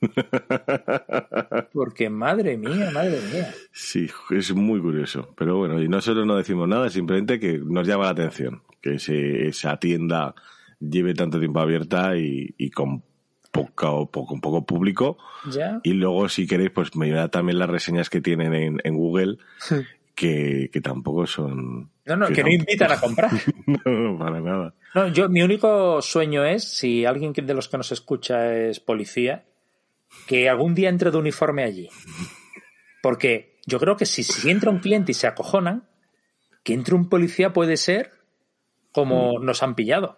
[1.73, 3.53] Porque madre mía, madre mía.
[3.71, 5.33] Sí, es muy curioso.
[5.37, 9.47] Pero bueno, y nosotros no decimos nada, simplemente que nos llama la atención que ese-
[9.47, 10.35] esa tienda
[10.79, 13.03] lleve tanto tiempo abierta y, y con
[13.51, 15.17] poco, poco, poco público.
[15.51, 15.79] Ya.
[15.83, 19.37] Y luego, si queréis, pues mirad también las reseñas que tienen en, en Google,
[20.15, 21.89] que, que tampoco son...
[22.09, 23.31] No, no, que, no invitan a comprar.
[23.65, 24.73] no, no, para nada.
[24.95, 29.45] No, yo, mi único sueño es, si alguien de los que nos escucha es policía,
[30.27, 31.89] que algún día entre de uniforme allí.
[33.03, 35.87] Porque yo creo que si, si entra un cliente y se acojonan,
[36.63, 38.11] que entre un policía puede ser
[38.91, 40.17] como nos han pillado.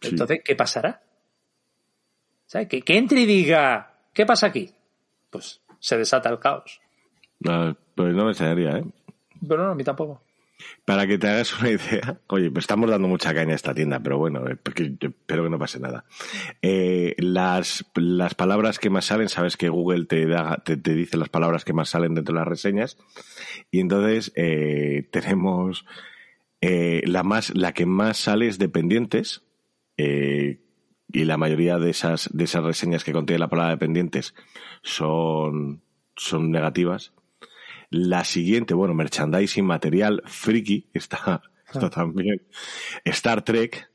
[0.00, 0.08] Sí.
[0.10, 1.02] Entonces, ¿qué pasará?
[2.46, 2.68] ¿Sabes?
[2.68, 4.74] Que, que entre y diga, ¿qué pasa aquí?
[5.30, 6.80] Pues se desata el caos.
[7.38, 8.84] No, pues no me extrañaría, ¿eh?
[9.48, 10.22] Pero no, a mí tampoco.
[10.84, 14.00] Para que te hagas una idea, oye, pues estamos dando mucha caña a esta tienda,
[14.00, 16.04] pero bueno, eh, espero que no pase nada.
[16.62, 21.16] Eh, las, las palabras que más salen, sabes que Google te, da, te, te dice
[21.16, 22.98] las palabras que más salen dentro de las reseñas,
[23.70, 25.86] y entonces eh, tenemos
[26.60, 29.42] eh, la, más, la que más sale es dependientes,
[29.96, 30.60] eh,
[31.12, 34.34] y la mayoría de esas, de esas reseñas que contiene la palabra dependientes
[34.82, 35.82] son,
[36.16, 37.12] son negativas.
[37.90, 42.42] La siguiente, bueno, merchandising, material, friki, está, está también.
[43.04, 43.90] Star Trek,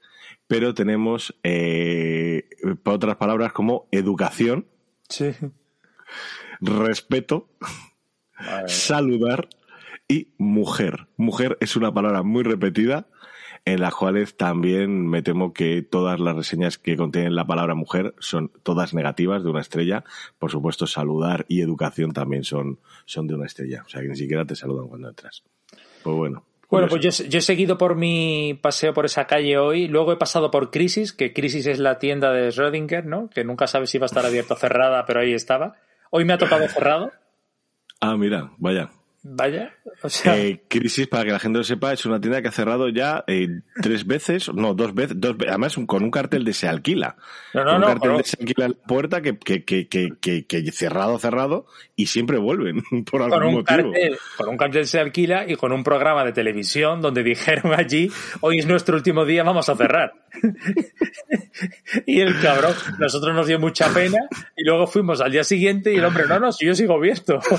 [0.48, 2.48] pero tenemos eh,
[2.84, 4.68] otras palabras como educación,
[5.10, 5.32] Sí.
[6.62, 7.50] respeto,
[8.68, 9.48] saludar
[10.08, 11.08] y mujer.
[11.18, 13.08] Mujer es una palabra muy repetida
[13.66, 18.14] en las cuales también me temo que todas las reseñas que contienen la palabra mujer
[18.20, 20.04] son todas negativas de una estrella.
[20.38, 23.84] Por supuesto, saludar y educación también son, son de una estrella.
[23.86, 25.44] O sea, que ni siquiera te saludan cuando entras.
[26.04, 26.46] Pues bueno.
[26.70, 30.18] Bueno, pues yo, yo he seguido por mi paseo por esa calle hoy, luego he
[30.18, 33.30] pasado por Crisis, que Crisis es la tienda de Schrödinger, ¿no?
[33.30, 35.76] Que nunca sabes si va a estar abierta o cerrada, pero ahí estaba.
[36.10, 37.12] Hoy me ha tocado cerrado,
[38.02, 38.90] Ah, mira, vaya.
[39.28, 39.74] Vaya.
[40.04, 42.52] O sea, Eh, Crisis, para que la gente lo sepa, es una tienda que ha
[42.52, 43.48] cerrado ya eh,
[43.82, 47.16] tres veces, no, dos veces, dos ve- además con un cartel de se alquila.
[47.54, 49.88] no, con no, un no, cartel de se alquila en la puerta que, que, que,
[49.88, 53.66] que, que, que cerrado, cerrado y siempre vuelven por algún con un, motivo.
[53.92, 58.12] cartel, con un cartel se alquila y con un programa de televisión donde dijeron allí,
[58.42, 60.14] hoy es nuestro último día, vamos a cerrar.
[62.06, 64.20] y el cabrón, nosotros nos dio mucha pena
[64.56, 67.40] y luego fuimos al día siguiente y el hombre, no, no, si yo sigo abierto.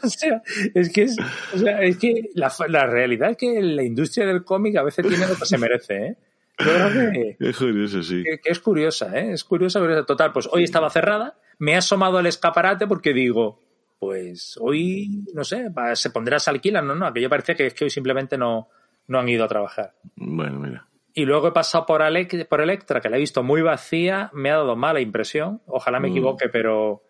[0.04, 0.42] o sea,
[0.74, 1.16] es que, es,
[1.54, 5.06] o sea, es que la, la realidad es que la industria del cómic a veces
[5.06, 6.16] tiene lo que se merece, ¿eh?
[6.58, 8.22] Yo creo que, Es curioso, sí.
[8.22, 9.32] que- que es curiosa, ¿eh?
[9.32, 9.80] Es curiosa.
[10.04, 13.60] Total, pues hoy estaba cerrada, me he asomado al escaparate porque digo,
[13.98, 17.74] pues hoy, no sé, va- se pondrá se alquilan, no, no, aquello parece que es
[17.74, 18.68] que hoy simplemente no,
[19.08, 19.94] no han ido a trabajar.
[20.16, 20.86] Bueno, mira.
[21.12, 24.50] Y luego he pasado por, Alec- por Electra, que la he visto muy vacía, me
[24.50, 26.12] ha dado mala impresión, ojalá me Mm.
[26.12, 27.02] equivoque, pero,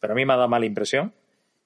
[0.00, 1.12] pero a mí me ha dado mala impresión.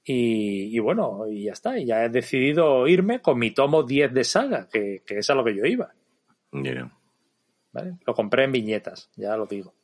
[0.04, 4.12] Y, y bueno, y ya está, y ya he decidido irme con mi tomo 10
[4.12, 5.92] de saga, que, que es a lo que yo iba.
[6.50, 6.92] Mira.
[7.72, 7.98] ¿vale?
[8.06, 9.74] Lo compré en viñetas, ya lo digo.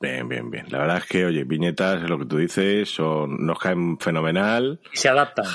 [0.00, 0.66] Bien, bien, bien.
[0.70, 4.80] La verdad es que, oye, viñetas, es lo que tú dices, son, nos caen fenomenal.
[4.92, 5.46] Y se adaptan.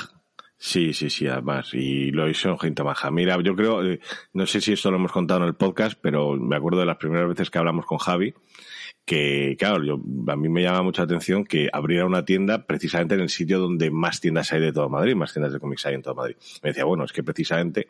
[0.56, 1.72] Sí, sí, sí, además.
[1.72, 3.10] Y lo hizo gente maja.
[3.10, 4.00] Mira, yo creo, eh,
[4.32, 6.96] no sé si esto lo hemos contado en el podcast, pero me acuerdo de las
[6.96, 8.34] primeras veces que hablamos con Javi,
[9.10, 13.22] que, claro, yo, a mí me llama mucha atención que abriera una tienda precisamente en
[13.22, 16.02] el sitio donde más tiendas hay de todo Madrid, más tiendas de cómics hay en
[16.02, 16.36] todo Madrid.
[16.62, 17.88] Me decía, bueno, es que precisamente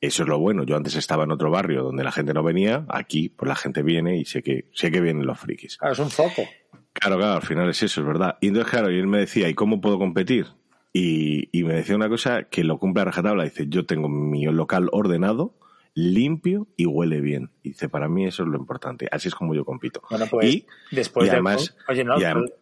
[0.00, 0.64] eso es lo bueno.
[0.64, 3.82] Yo antes estaba en otro barrio donde la gente no venía, aquí pues la gente
[3.82, 5.76] viene y sé que, sé que vienen los frikis.
[5.76, 6.48] Claro, es un foco.
[6.94, 8.38] Claro, claro, al final es eso, es verdad.
[8.40, 10.46] Y entonces, claro, y él me decía, ¿y cómo puedo competir?
[10.90, 13.44] Y, y me decía una cosa que lo cumple a rajatabla.
[13.44, 15.52] Dice, yo tengo mi local ordenado,
[15.96, 17.50] limpio y huele bien.
[17.62, 19.08] Y dice, para mí eso es lo importante.
[19.10, 20.02] Así es como yo compito.
[20.10, 22.14] Bueno, pues y, después, y del, además- oye, no,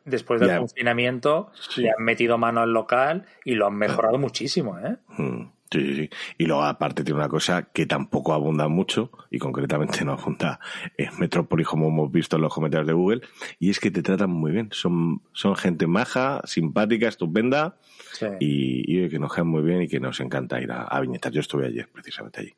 [0.05, 1.83] después del y adem- confinamiento Sí.
[1.83, 4.97] le han metido mano al local y lo han mejorado muchísimo, ¿eh?
[5.19, 6.11] Mm, Sí, sí, sí.
[6.39, 10.61] Y luego aparte tiene una cosa que tampoco abunda mucho, y concretamente no abunda
[10.97, 13.23] en Metrópolis como hemos visto en los comentarios de Google,
[13.59, 14.69] y es que te tratan muy bien.
[14.71, 17.77] Son, son gente maja, simpática, estupenda,
[18.13, 18.27] Sí.
[18.39, 21.33] y, y que nos caen muy bien y que nos encanta ir a, a viñetas.
[21.33, 22.55] Yo estuve ayer, precisamente allí.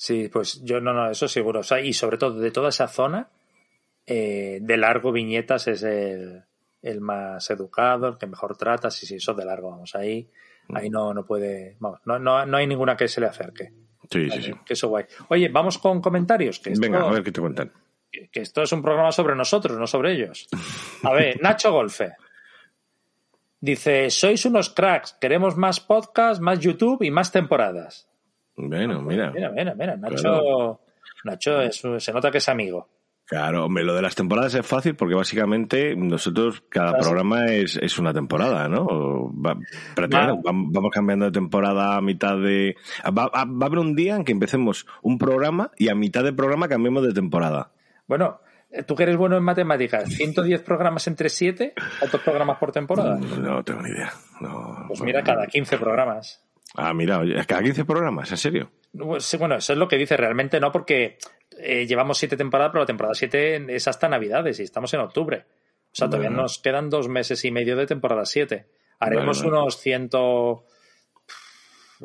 [0.00, 1.60] Sí, pues yo no, no, eso seguro.
[1.60, 3.28] O sea, y sobre todo de toda esa zona,
[4.06, 6.42] eh, de largo Viñetas es el,
[6.80, 8.90] el más educado, el que mejor trata.
[8.90, 10.26] Sí, sí, eso de largo, vamos, ahí,
[10.72, 13.74] ahí no, no puede, vamos, no, no, no hay ninguna que se le acerque.
[14.10, 14.52] Sí, sí, sí.
[14.64, 15.04] Que eso guay.
[15.28, 16.60] Oye, vamos con comentarios.
[16.60, 17.70] Que esto, Venga, a ver qué te cuentan.
[18.10, 20.48] que que esto es un programa sobre nosotros, no sobre ellos.
[21.02, 22.14] A ver, Nacho Golfe.
[23.60, 28.09] Dice, sois unos cracks, queremos más podcast, más YouTube y más temporadas.
[28.68, 29.30] Bueno, mira.
[29.32, 30.80] Mira, mira, mira, Nacho, Claro.
[31.24, 32.88] Nacho es- se nota que es amigo.
[33.26, 37.04] Claro, hombre, lo de las temporadas es fácil porque básicamente nosotros, cada Claro.
[37.04, 38.86] programa es, es una temporada, ¿no?
[39.32, 39.56] Va-
[39.94, 42.74] prácticamente, vam- vamos cambiando de temporada a mitad de...
[43.06, 46.34] Va, va- a haber un día en que empecemos un programa y a mitad del
[46.34, 47.70] programa cambiemos de temporada.
[48.08, 51.74] Bueno, eh, tú que eres bueno en matemáticas, ¿110 programas entre 7?
[52.00, 53.16] ¿Cuántos programas por temporada?
[53.16, 54.10] No, no tengo ni idea.
[54.40, 56.44] No, Pues mira, cada 15 programas.
[56.76, 58.70] Ah, mira, cada 15 programas, ¿en serio?
[58.96, 61.18] Pues, sí, Bueno, eso es lo que dice realmente, no, porque
[61.58, 65.44] eh, llevamos siete temporadas, pero la temporada 7 es hasta Navidades y estamos en octubre.
[65.48, 66.42] O sea, todavía Bueno.
[66.42, 68.66] nos quedan dos meses y medio de temporada 7.
[69.00, 70.64] Haremos unos ciento.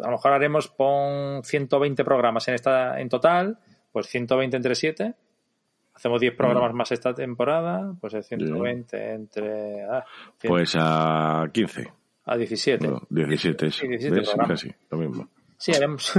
[0.01, 3.59] A lo mejor haremos pon 120 programas en esta en total,
[3.91, 5.13] pues 120 entre 7.
[5.93, 6.77] Hacemos 10 programas Mm.
[6.77, 9.83] más esta temporada, pues es 120 entre.
[9.83, 10.03] ah,
[10.41, 11.93] Pues a 15.
[12.25, 12.87] A 17.
[12.87, 13.75] No, 17 es.
[13.75, 14.31] Sí, 17 ¿Ves?
[14.47, 15.29] Casi, lo mismo.
[15.57, 16.11] Sí, haremos.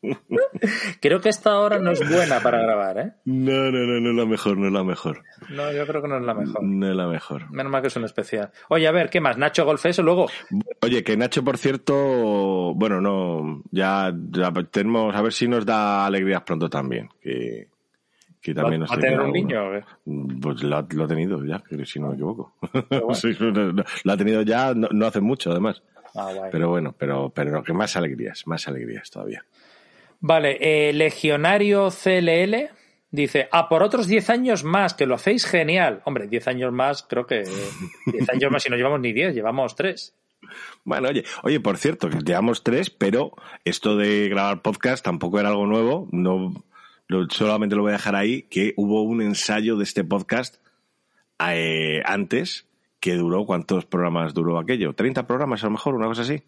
[1.00, 3.12] creo que esta hora no es buena para grabar, ¿eh?
[3.24, 5.22] No, no, no, no es la mejor, no es la mejor.
[5.50, 6.62] No, yo creo que no es la mejor.
[6.62, 7.50] No es la mejor.
[7.50, 8.50] Menos mal que es un especial.
[8.68, 9.38] Oye, a ver, ¿qué más?
[9.38, 10.26] Nacho Golfeso, luego.
[10.82, 16.06] Oye, que Nacho, por cierto, bueno, no, ya, ya tenemos, a ver si nos da
[16.06, 17.68] alegrías pronto también, que,
[18.48, 19.68] que también nos ¿Va a tener un niño?
[19.68, 19.84] o qué?
[20.40, 22.54] Pues lo, ha- lo ha tenido ya, creo, si no me equivoco.
[22.90, 23.14] bueno.
[23.14, 25.82] Sí, lo ha tenido ya, no, no hace mucho además.
[26.14, 26.30] Ah.
[26.50, 29.44] Pero bueno, pero, pero que más alegrías, más alegrías todavía.
[30.20, 32.70] Vale, eh, Legionario CLL
[33.10, 36.00] dice, a por otros 10 años más, que lo hacéis genial.
[36.04, 37.44] Hombre, 10 años más, creo que
[38.06, 40.14] 10 años más, si no llevamos ni 10, llevamos 3.
[40.84, 43.32] Bueno, oye, oye, por cierto, que llevamos tres, pero
[43.64, 46.08] esto de grabar podcast tampoco era algo nuevo.
[46.12, 46.64] No,
[47.08, 50.56] lo- solamente lo voy a dejar ahí, que hubo un ensayo de este podcast
[51.50, 52.66] eh, antes
[53.00, 54.94] que duró, ¿cuántos programas duró aquello?
[54.94, 55.94] ¿30 programas a lo mejor?
[55.94, 56.42] Una cosa así.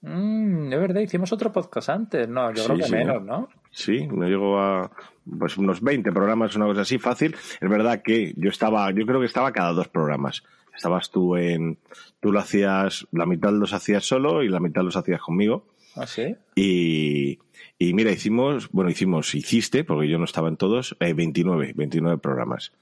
[0.00, 2.28] Mm, es verdad, hicimos otro podcast antes.
[2.28, 3.38] No, yo Sí, creo que sí, menos, ¿no?
[3.40, 3.48] ¿no?
[3.70, 4.90] Sí, me llegó a
[5.38, 7.34] pues unos 20 programas, una cosa así, fácil.
[7.60, 10.42] Es verdad que yo estaba, yo creo que estaba cada dos programas.
[10.74, 11.78] Estabas tú en,
[12.20, 15.66] tú lo hacías, la mitad los hacías solo y la mitad los hacías conmigo.
[15.98, 16.36] ¿Ah, sí?
[16.54, 17.38] Y,
[17.78, 22.18] y mira, hicimos, bueno, hicimos, hiciste, porque yo no estaba en todos, eh, 29, 29
[22.18, 22.72] programas.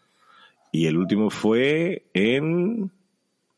[0.73, 2.91] Y el último fue en,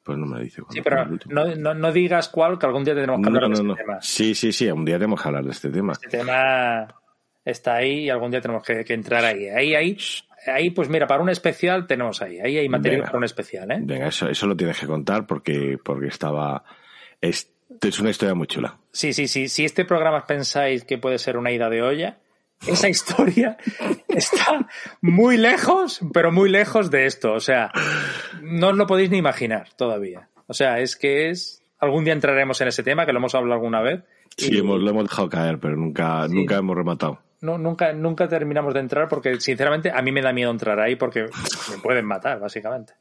[0.05, 0.62] pues no me dice.
[0.71, 3.62] Sí, pero no, no, no digas cuál, que algún día tenemos que No, hablar de
[3.62, 3.99] este tema.
[4.01, 5.92] Sí, sí, sí, un día tenemos que hablar de este tema.
[5.94, 6.94] Este tema
[7.44, 9.49] está ahí y algún día tenemos que, que entrar ahí.
[9.49, 9.97] Ahí, ahí,
[10.47, 12.38] ahí, pues mira, para un especial tenemos ahí.
[12.38, 13.07] Ahí hay material Venga.
[13.07, 13.79] para un especial, ¿eh?
[13.83, 16.62] Venga, eso, eso lo tienes que contar porque, porque estaba,
[17.21, 17.51] es,
[17.83, 18.79] es una historia muy chula.
[18.93, 19.49] Sí, sí, sí.
[19.49, 22.19] Si este programa pensáis que puede ser una ida de olla,
[22.67, 23.57] esa historia
[24.09, 24.67] está
[25.01, 27.33] muy lejos, pero muy lejos de esto.
[27.33, 27.71] O sea,
[28.43, 30.29] no os lo podéis ni imaginar todavía.
[30.47, 31.62] O sea, es que es.
[31.81, 34.01] Algún día entraremos en ese tema, que lo hemos hablado alguna vez.
[34.37, 36.35] Sí, Y hemos, lo hemos dejado caer, pero nunca, Sí.
[36.35, 37.21] nunca hemos rematado.
[37.41, 40.97] no, nunca, nunca terminamos de entrar porque, sinceramente, a mí me da miedo entrar ahí
[40.97, 41.27] porque
[41.71, 42.95] me pueden matar, básicamente.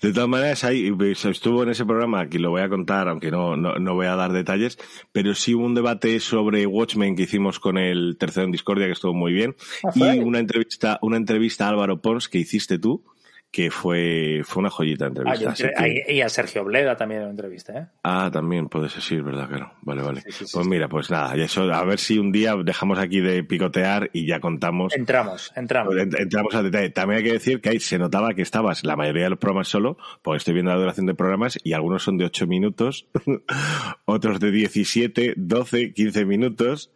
[0.00, 3.30] De todas maneras, ahí pues, estuvo en ese programa, aquí lo voy a contar, aunque
[3.30, 4.78] no, no, no voy a dar detalles,
[5.10, 8.92] pero sí hubo un debate sobre Watchmen que hicimos con el tercero en Discordia, que
[8.92, 13.04] estuvo muy bien, Ah, y una entrevista, una entrevista a Álvaro Pons que hiciste tú,
[13.52, 15.50] que fue, fue una joyita de Ah, entrevista.
[15.50, 17.86] entre- así que- y a Sergio Bleda también en la entrevista, ¿eh?
[18.02, 19.72] Ah, también puede ser, sí, es verdad, claro.
[19.82, 20.20] Vale, vale.
[20.22, 22.98] Sí, sí, sí, pues mira, pues nada, y eso, a ver si un día dejamos
[22.98, 24.96] aquí de picotear y ya contamos.
[24.96, 25.94] Entramos, entramos.
[25.94, 26.88] Ent- Entramos al detalle.
[26.90, 29.68] También hay que decir que ahí se notaba que estabas la mayoría de los programas
[29.68, 33.06] solo, porque estoy viendo la duración de programas y algunos son de 8 minutos,
[34.06, 36.90] otros de 17, 12, 15 minutos.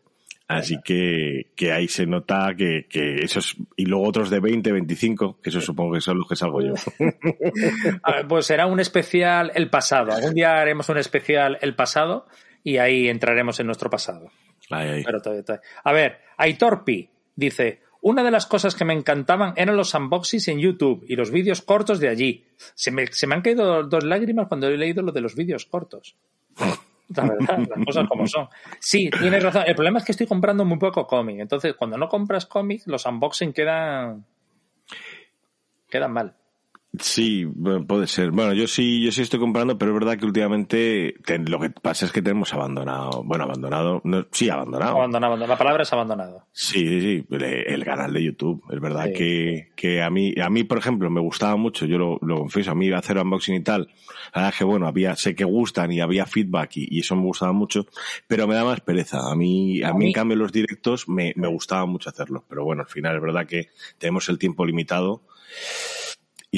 [0.49, 5.41] Así que, que ahí se nota que, que esos, y luego otros de 20, 25,
[5.43, 6.75] que eso supongo que son los que salgo yo.
[8.29, 10.13] Pues será un especial el pasado.
[10.13, 12.27] Algún día haremos un especial el pasado
[12.63, 14.31] y ahí entraremos en nuestro pasado.
[14.71, 15.03] Ahí, ahí.
[15.05, 19.77] Pero todavía- todavía- A ver, Aitorpi dice, una de las cosas que me encantaban eran
[19.77, 22.45] los unboxings en YouTube y los vídeos cortos de allí.
[22.75, 25.67] Se me, se me han caído dos lágrimas cuando he leído lo de los vídeos
[25.67, 26.17] cortos.
[27.15, 28.49] La verdad, las cosas como son.
[28.81, 29.65] Sí, tienes razón.
[29.67, 31.39] El problema es que estoy comprando muy poco cómic.
[31.41, 34.25] Entonces, cuando no compras cómic, los unboxing quedan...
[35.89, 36.35] quedan mal.
[37.01, 38.31] Sí, bueno, puede ser.
[38.31, 41.71] Bueno, yo sí, yo sí estoy comprando, pero es verdad que últimamente te- lo que
[41.71, 44.97] pasa es que tenemos abandonado, bueno, abandonado, no, sí, abandonado.
[44.97, 45.37] Abandonado.
[45.37, 46.45] La palabra es abandonado.
[46.53, 48.63] Sí, sí, sí, el, el canal de YouTube.
[48.71, 49.13] Es verdad Sí.
[49.15, 52.71] que, que a mí, a mí, por ejemplo, me gustaba mucho, yo lo, lo confieso,
[52.71, 53.89] a mí hacer unboxing y tal,
[54.35, 57.23] la verdad que bueno, había, sé que gustan y había feedback y, y eso me
[57.23, 57.87] gustaba mucho,
[58.27, 59.31] pero me da más pereza.
[59.31, 62.45] A mí, a, A mí, mí- en cambio, los directos me, me gustaba mucho hacerlo.
[62.49, 63.69] Pero bueno, al final es verdad que
[63.99, 65.23] tenemos el tiempo limitado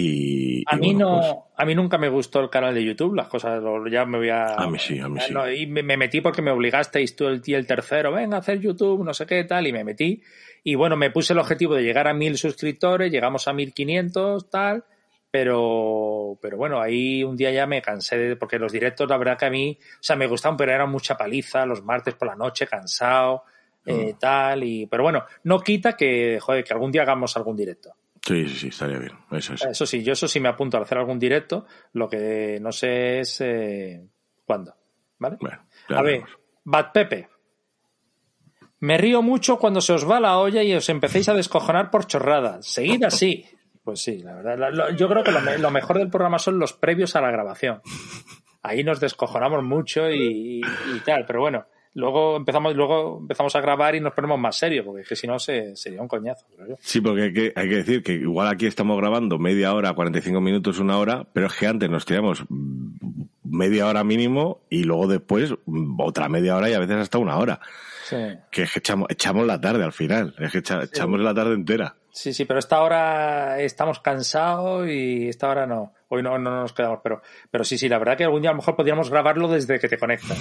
[0.01, 2.85] y, A y mí bueno, no, pues, a mí nunca me gustó el canal de
[2.85, 4.55] YouTube, las cosas, ya me voy a...
[4.55, 5.33] A mí sí, a mí sí.
[5.33, 8.61] No, y me, me metí porque me obligasteis tú el, el tercero, venga a hacer
[8.61, 10.23] YouTube, no sé qué tal, y me metí.
[10.63, 14.85] Y bueno, me puse el objetivo de llegar a mil suscriptores, llegamos a 1500, tal,
[15.31, 19.39] pero, pero bueno, ahí un día ya me cansé de, porque los directos, la verdad
[19.39, 22.37] que a mí, o sea, me gustaban, pero era mucha paliza, los martes por la
[22.37, 23.45] noche, cansado,
[23.85, 24.19] eh, Mm.
[24.19, 27.95] tal, y, pero bueno, no quita que, joder, que algún día hagamos algún directo.
[28.25, 29.13] Sí, sí, sí, estaría bien.
[29.31, 29.63] Eso es.
[29.65, 33.21] Eso sí, yo eso sí me apunto a hacer algún directo, lo que no sé
[33.21, 34.07] es eh,
[34.45, 34.75] cuándo,
[35.19, 35.37] ¿vale?
[35.41, 36.23] Bueno, a ver.
[36.65, 37.29] Bad Pepe.
[38.81, 42.07] Me río mucho cuando se os va la olla y os empecéis a descojonar por
[42.07, 42.67] chorradas.
[42.67, 43.45] Seguid así.
[43.83, 44.59] Pues sí, la verdad.
[44.59, 47.21] la- lo- yo creo que lo, me- lo mejor del programa son los previos a
[47.21, 47.81] la grabación.
[48.63, 51.67] Ahí nos descojonamos mucho y, y- y tal, pero bueno.
[51.99, 55.27] Luego empezamos, luego empezamos a grabar y nos ponemos más serios, porque es que si
[55.27, 56.47] no se, sería un coñazo.
[56.55, 56.75] creo yo.
[56.81, 60.41] Sí, porque hay que, hay que decir que igual aquí estamos grabando media hora, 45
[60.41, 62.45] minutos, una hora, pero es que antes nos tiramos
[63.43, 65.53] media hora mínimo y luego después
[65.99, 67.61] otra media hora y a veces hasta una hora.
[68.05, 68.17] Sí.
[68.51, 71.55] Que es que echamos, echamos la tarde al final, es que echa- echamos la tarde
[71.55, 71.97] entera.
[72.11, 75.93] Sí, sí, pero esta hora estamos cansados y esta hora no.
[76.09, 78.55] Hoy no, no nos quedamos, pero, pero sí, sí, la verdad que algún día a
[78.55, 80.39] lo mejor podríamos grabarlo desde que te conectas.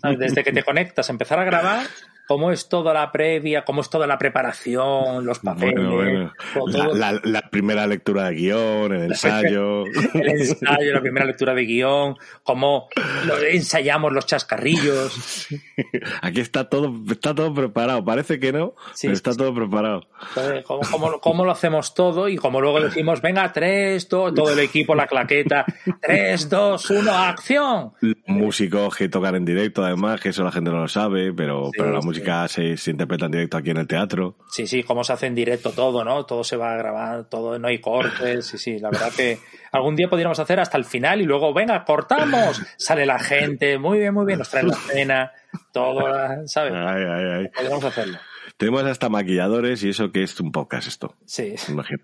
[0.00, 0.18] ¿Sabes?
[0.26, 1.86] Desde que te conectas, empezar a grabar
[2.26, 6.32] cómo es toda la previa, cómo es toda la preparación, los papeles, Bueno, bueno.
[6.54, 9.84] todo- La, la- la primera lectura de guion, el ensayo.
[10.14, 12.88] el ensayo, la primera lectura de guion, cómo
[13.26, 15.48] lo- ensayamos los chascarrillos.
[16.22, 18.04] Aquí está todo, está todo preparado.
[18.04, 19.38] Parece que no, Sí, pero está sí.
[19.38, 20.08] todo preparado.
[20.28, 22.28] Entonces, ¿Cómo, cómo, cómo lo hacemos todo?
[22.28, 25.64] Y como luego decimos, venga, tres, dos, todo el equipo, la claqueta,
[26.00, 27.92] tres, dos, uno, acción.
[28.26, 31.72] Músicos que tocan en directo, además, que eso la gente no lo sabe, pero, Sí,
[31.78, 32.06] pero la sí.
[32.18, 34.36] Música se, se interpreta en directo aquí en el teatro.
[34.50, 36.26] Sí, sí, cómo se hace en directo todo, ¿no?
[36.26, 39.38] Todo se va a grabar, todo, no hay cortes, sí, sí, la verdad que
[39.72, 43.98] algún día podríamos hacer hasta el final y luego, venga, cortamos, sale la gente, muy
[43.98, 45.32] bien, muy bien, nos traen la cena,
[45.72, 46.02] todo,
[46.46, 46.72] ¿sabes?
[46.74, 47.48] Ay, ay, ay.
[47.48, 48.18] Podríamos hacerlo.
[48.56, 52.02] Tenemos hasta maquilladores y eso que es un podcast esto, Sí, imagino.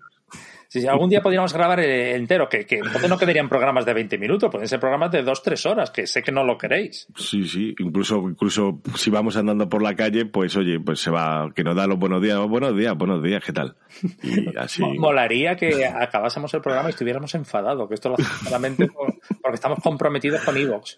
[0.81, 4.17] Sí, algún día podríamos grabar el entero, que, que entonces no quedarían programas de 20
[4.17, 7.07] minutos, pueden ser programas de 2-3 horas, que sé que no lo queréis.
[7.15, 11.51] Sí, sí, incluso, incluso si vamos andando por la calle, pues oye, pues se va,
[11.55, 13.75] que nos da los buenos días, buenos días, buenos días, ¿qué tal?
[14.23, 14.81] Y así.
[14.81, 19.13] Mo- Molaría que acabásemos el programa y estuviéramos enfadados, que esto lo hacemos solamente por-
[19.41, 20.97] porque estamos comprometidos con Evox.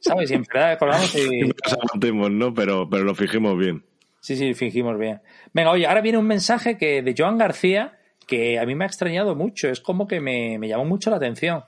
[0.00, 0.30] ¿Sabes?
[0.30, 1.18] Y en verdad acordamos y...
[1.18, 2.54] Siempre nos aguantemos, ¿no?
[2.54, 3.84] Pero, pero lo fijemos bien.
[4.20, 5.20] Sí, sí, fingimos bien.
[5.52, 8.88] Venga, oye, ahora viene un mensaje que de Joan García que a mí me ha
[8.88, 11.64] extrañado mucho, es como que me, me llamó mucho la atención.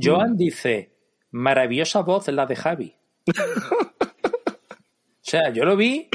[0.00, 0.92] Joan dice,
[1.30, 2.96] maravillosa voz la de Javi.
[3.26, 3.32] o
[5.20, 6.08] sea, yo lo vi...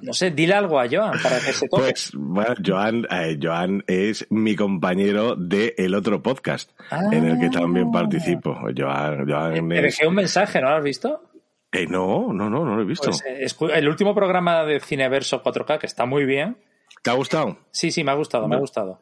[0.00, 1.82] No sé, dile algo a Joan para que se toque.
[1.82, 6.70] Pues, bueno, Joan, eh, Joan es mi compañero de el otro podcast,
[7.12, 8.56] en el que también participo.
[8.74, 9.82] Joan, Joan Te es...
[9.82, 11.24] dejé un mensaje, ¿no lo has visto?
[11.72, 13.10] Eh, no, no, no, no lo he visto.
[13.10, 16.56] Pues, eh, el último programa de Cineverso 4K, que está muy bien.
[17.02, 17.58] ¿Te ha gustado?
[17.70, 19.00] Sí, sí, me ha gustado, me ha gustado.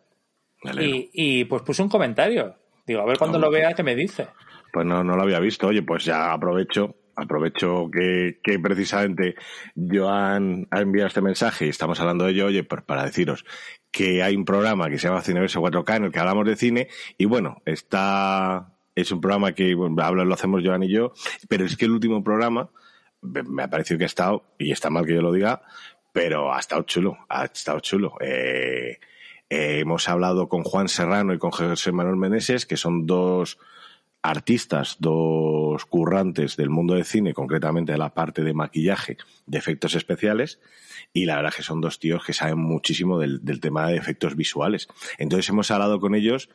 [0.62, 0.84] Me.
[0.84, 2.54] Y, y pues puse un comentario.
[2.86, 4.28] Digo, a ver cuando Ah, lo vea, ¿qué me dice?
[4.72, 5.68] Pues no, no lo había visto.
[5.68, 9.34] Oye, pues ya aprovecho, aprovecho que, que precisamente
[9.74, 13.44] Joan ha enviado este mensaje y estamos hablando de ello, oye, pues para deciros
[13.90, 16.88] que hay un programa que se llama Cineverso 4K en el que hablamos de cine
[17.16, 21.12] y bueno, está, es un programa que bueno, lo hacemos Joan y yo,
[21.48, 22.70] pero es que el último programa
[23.22, 25.62] me ha parecido que ha estado, y está mal que yo lo diga,
[26.16, 28.14] pero ha estado chulo, ha estado chulo.
[28.22, 29.00] Eh,
[29.50, 33.58] eh, hemos hablado con Juan Serrano y con José Manuel Meneses, que son dos
[34.22, 39.94] artistas, dos currantes del mundo del cine, concretamente de la parte de maquillaje, de efectos
[39.94, 40.58] especiales,
[41.12, 44.36] y la verdad que son dos tíos que saben muchísimo del, del tema de efectos
[44.36, 44.88] visuales.
[45.18, 46.48] Entonces hemos hablado con ellos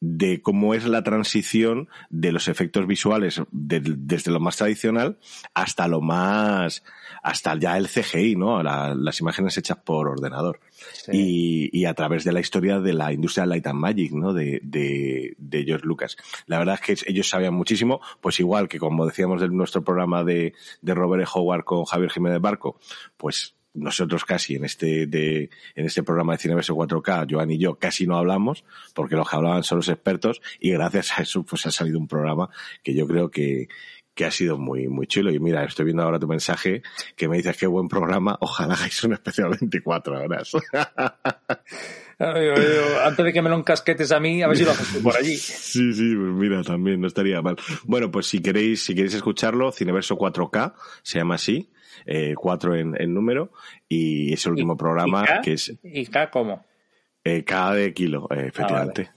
[0.00, 5.18] de cómo es la transición de los efectos visuales del- desde lo más tradicional
[5.54, 6.84] hasta lo más
[7.22, 8.62] hasta ya el CGI, ¿no?
[8.62, 10.60] La- las imágenes hechas por ordenador
[11.12, 14.32] y, y a través de la historia de la industria de Light and Magic, ¿no?
[14.32, 16.16] De, de, de George Lucas.
[16.46, 20.22] La verdad es que ellos sabían muchísimo, pues igual que como decíamos de nuestro programa
[20.22, 21.30] de, de Robert E.
[21.34, 22.78] Howard con Javier Jiménez Barco,
[23.16, 27.76] pues nosotros casi en este de, en este programa de Cineverso 4K, Joan y yo
[27.76, 28.64] casi no hablamos,
[28.94, 32.08] porque los que hablaban son los expertos, y gracias a eso pues ha salido un
[32.08, 32.48] programa
[32.82, 33.68] que yo creo que,
[34.14, 35.30] que ha sido muy, muy chulo.
[35.30, 36.82] Y mira, estoy viendo ahora tu mensaje
[37.14, 40.52] que me dices qué buen programa, ojalá hagáis un especial 24 horas.
[42.18, 45.36] Antes de que me lo encasquetes a mí, a ver si lo haces por allí.
[45.36, 47.56] Sí, sí, pues mira, también no estaría mal.
[47.84, 51.70] Bueno, pues si queréis, si queréis escucharlo, Cineverso 4K, se llama así,
[52.06, 53.52] eh, 4 en, en número,
[53.88, 55.40] y es el último programa ¿Y K?
[55.42, 56.64] que es ¿Y K cómo?
[57.24, 59.10] Eh, cada de kilo, eh, efectivamente.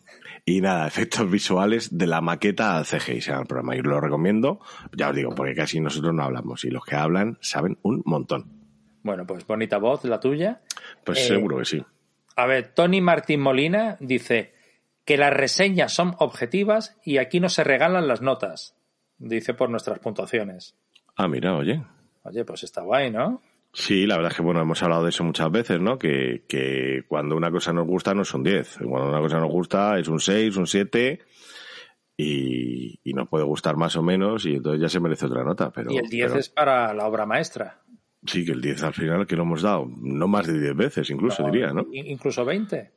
[0.46, 3.76] Y nada, efectos visuales de la maqueta al CGI se llama el programa.
[3.76, 4.60] Y lo recomiendo,
[4.98, 6.66] ya os digo, porque casi nosotros no hablamos.
[6.66, 8.46] Y los que hablan saben un montón.
[9.04, 10.62] Bueno, pues bonita voz la tuya.
[11.06, 11.86] Pues Eh, seguro que sí.
[12.40, 14.54] A ver, Tony Martín Molina dice
[15.04, 18.78] que las reseñas son objetivas y aquí no se regalan las notas.
[19.18, 20.78] Dice por nuestras puntuaciones.
[21.18, 21.84] Ah, mira, oye.
[22.24, 23.42] Oye, pues está guay, ¿no?
[23.74, 26.00] Sí, la verdad es que bueno, hemos hablado de eso muchas veces, ¿no?
[26.00, 28.78] Que, que cuando una cosa nos gusta no es un 10.
[28.88, 31.20] Cuando una cosa nos gusta es un 6, un 7
[32.16, 35.72] y, y nos puede gustar más o menos y entonces ya se merece otra nota.
[35.72, 37.82] Pero, y el 10 pero es para la obra maestra.
[38.26, 41.10] Sí que el 10 al final que lo hemos dado, no más de 10 veces
[41.10, 41.86] incluso diría, ¿no?
[41.92, 42.92] In- Incluso 20.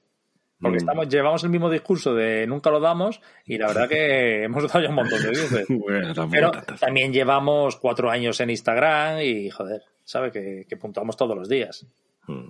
[0.60, 0.78] Porque Mm.
[0.78, 4.80] estamos, llevamos el mismo discurso de nunca lo damos y la verdad que hemos dado
[4.84, 5.66] ya un montón de veces.
[5.68, 11.36] Bueno, Pero también llevamos cuatro años en Instagram y, joder, sabe que, que puntuamos todos
[11.36, 11.84] los días.
[12.28, 12.46] Mm.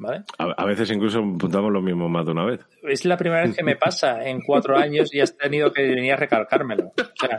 [0.00, 0.22] ¿Vale?
[0.38, 2.60] A, a veces incluso apuntamos lo mismo más de una vez.
[2.84, 6.12] Es la primera vez que me pasa en cuatro años y has tenido que venir
[6.12, 6.92] a recalcármelo.
[6.96, 7.36] O sea,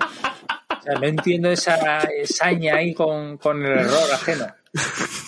[0.79, 4.45] o sea, no entiendo esa saña ahí con, con el error ajeno.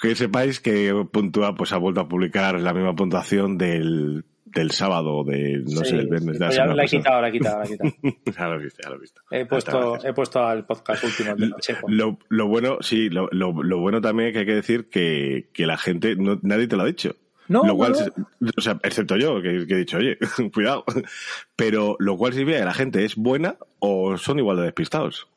[0.00, 5.24] Que sepáis que Puntúa pues ha vuelto a publicar la misma puntuación del, del sábado,
[5.24, 7.32] de no Sí, sé, el viernes de la pues ya la he quitado, la he
[7.32, 7.90] quitado, la he quitado.
[8.36, 9.20] ya lo he visto, ya lo he visto.
[9.30, 11.50] He puesto, he puesto al podcast último de.
[11.88, 15.48] Lo, lo bueno, sí, lo, lo, lo bueno también es que hay que decir que,
[15.52, 17.16] que la gente, no, nadie te lo ha dicho.
[17.48, 17.94] No, lo cual,
[18.40, 20.16] no, o sea, excepto yo, que, que he dicho, oye,
[20.54, 20.84] cuidado.
[21.56, 25.28] Pero lo cual significa que la gente es buena o son igual de despistados.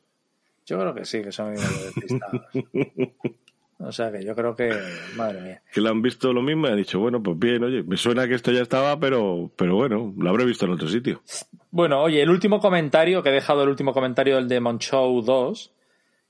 [0.65, 2.41] Yo creo que sí, que son igual de despistados.
[3.79, 4.75] O sea que yo creo que,
[5.15, 5.61] madre mía.
[5.71, 8.27] Que lo han visto lo mismo y han dicho, bueno, pues bien, oye, me suena
[8.27, 11.21] que esto ya estaba, pero, pero bueno, lo habré visto en otro sitio.
[11.69, 15.71] Bueno, oye, el último comentario, que he dejado el último comentario, el de Monchow 2,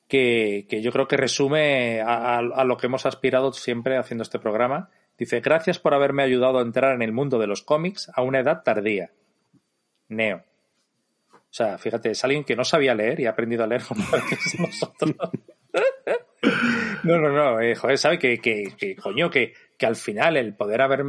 [0.09, 4.23] que, que yo creo que resume a, a- a lo que hemos aspirado siempre haciendo
[4.23, 4.89] este programa.
[5.17, 8.39] Dice, gracias por haberme ayudado a entrar en el mundo de los cómics a una
[8.39, 9.11] edad tardía.
[10.09, 10.43] Neo.
[11.33, 14.03] O sea, fíjate, es alguien que no sabía leer y ha aprendido a leer como
[14.59, 15.15] nosotros.
[17.03, 20.55] No, no, no, eh, joder, sabe que, que, que, coño, que, que al final el
[20.55, 21.03] poder haber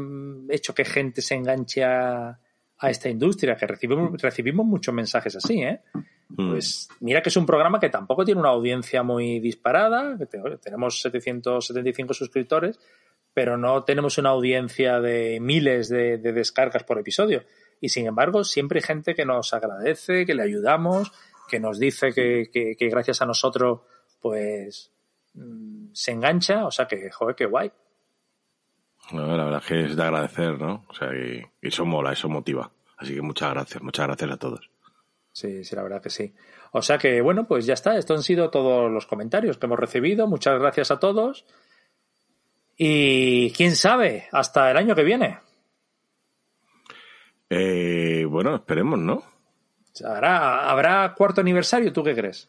[0.48, 2.38] hecho que gente se enganche a,
[2.78, 5.80] a esta industria, que recibimos, recibimos muchos mensajes así, ¿eh?
[6.28, 6.50] Mm.
[6.50, 11.00] Pues mira que es un programa que tampoco tiene una audiencia muy disparada, que tenemos
[11.00, 12.78] 775 suscriptores,
[13.38, 17.44] pero no tenemos una audiencia de miles de, de descargas por episodio.
[17.80, 21.12] Y sin embargo, siempre hay gente que nos agradece, que le ayudamos,
[21.48, 23.82] que nos dice que, que- que gracias a nosotros,
[24.20, 24.90] pues
[25.34, 27.70] mm, se engancha, o sea que, joder, qué guay.
[29.12, 30.84] No, la verdad es que es de agradecer, ¿no?
[30.88, 32.72] O sea, y, y eso mola, eso motiva.
[32.96, 34.68] Así que muchas gracias, muchas gracias a todos.
[35.32, 36.34] Sí, sí, la verdad que sí.
[36.72, 37.96] O sea que, bueno, pues ya está.
[37.96, 40.26] Estos han sido todos los comentarios que hemos recibido.
[40.26, 41.44] Muchas gracias a todos.
[42.80, 45.40] Y quién sabe, hasta el año que viene.
[47.50, 49.24] Eh, bueno, esperemos, ¿no?
[50.06, 51.92] ¿Habrá, ¿Habrá cuarto aniversario?
[51.92, 52.48] ¿Tú qué crees?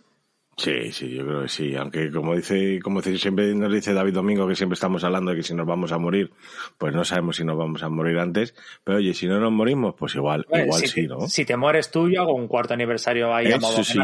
[0.60, 1.74] Sí, sí, yo creo que sí.
[1.76, 5.38] Aunque como dice, como dice, siempre nos dice David Domingo que siempre estamos hablando de
[5.38, 6.32] que si nos vamos a morir,
[6.78, 8.54] pues no sabemos si nos vamos a morir antes.
[8.84, 11.22] Pero oye, si no nos morimos, pues igual, Bueno, igual si, sí, ¿no?
[11.30, 14.00] Si te mueres tú, yo hago un cuarto aniversario ahí a Eso modo sí.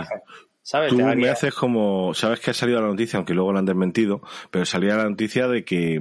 [0.62, 0.90] ¿Sabes?
[0.92, 4.22] Tú me haces como, sabes que ha salido la noticia, aunque luego la han desmentido,
[4.50, 6.00] pero salía la noticia de que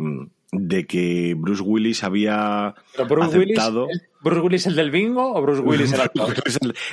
[0.53, 2.77] de que Bruce Willis había
[3.09, 3.89] Bruce aceptado.
[3.91, 6.35] ¿el- ¿Bruce Willis el del bingo o Bruce Willis el actor?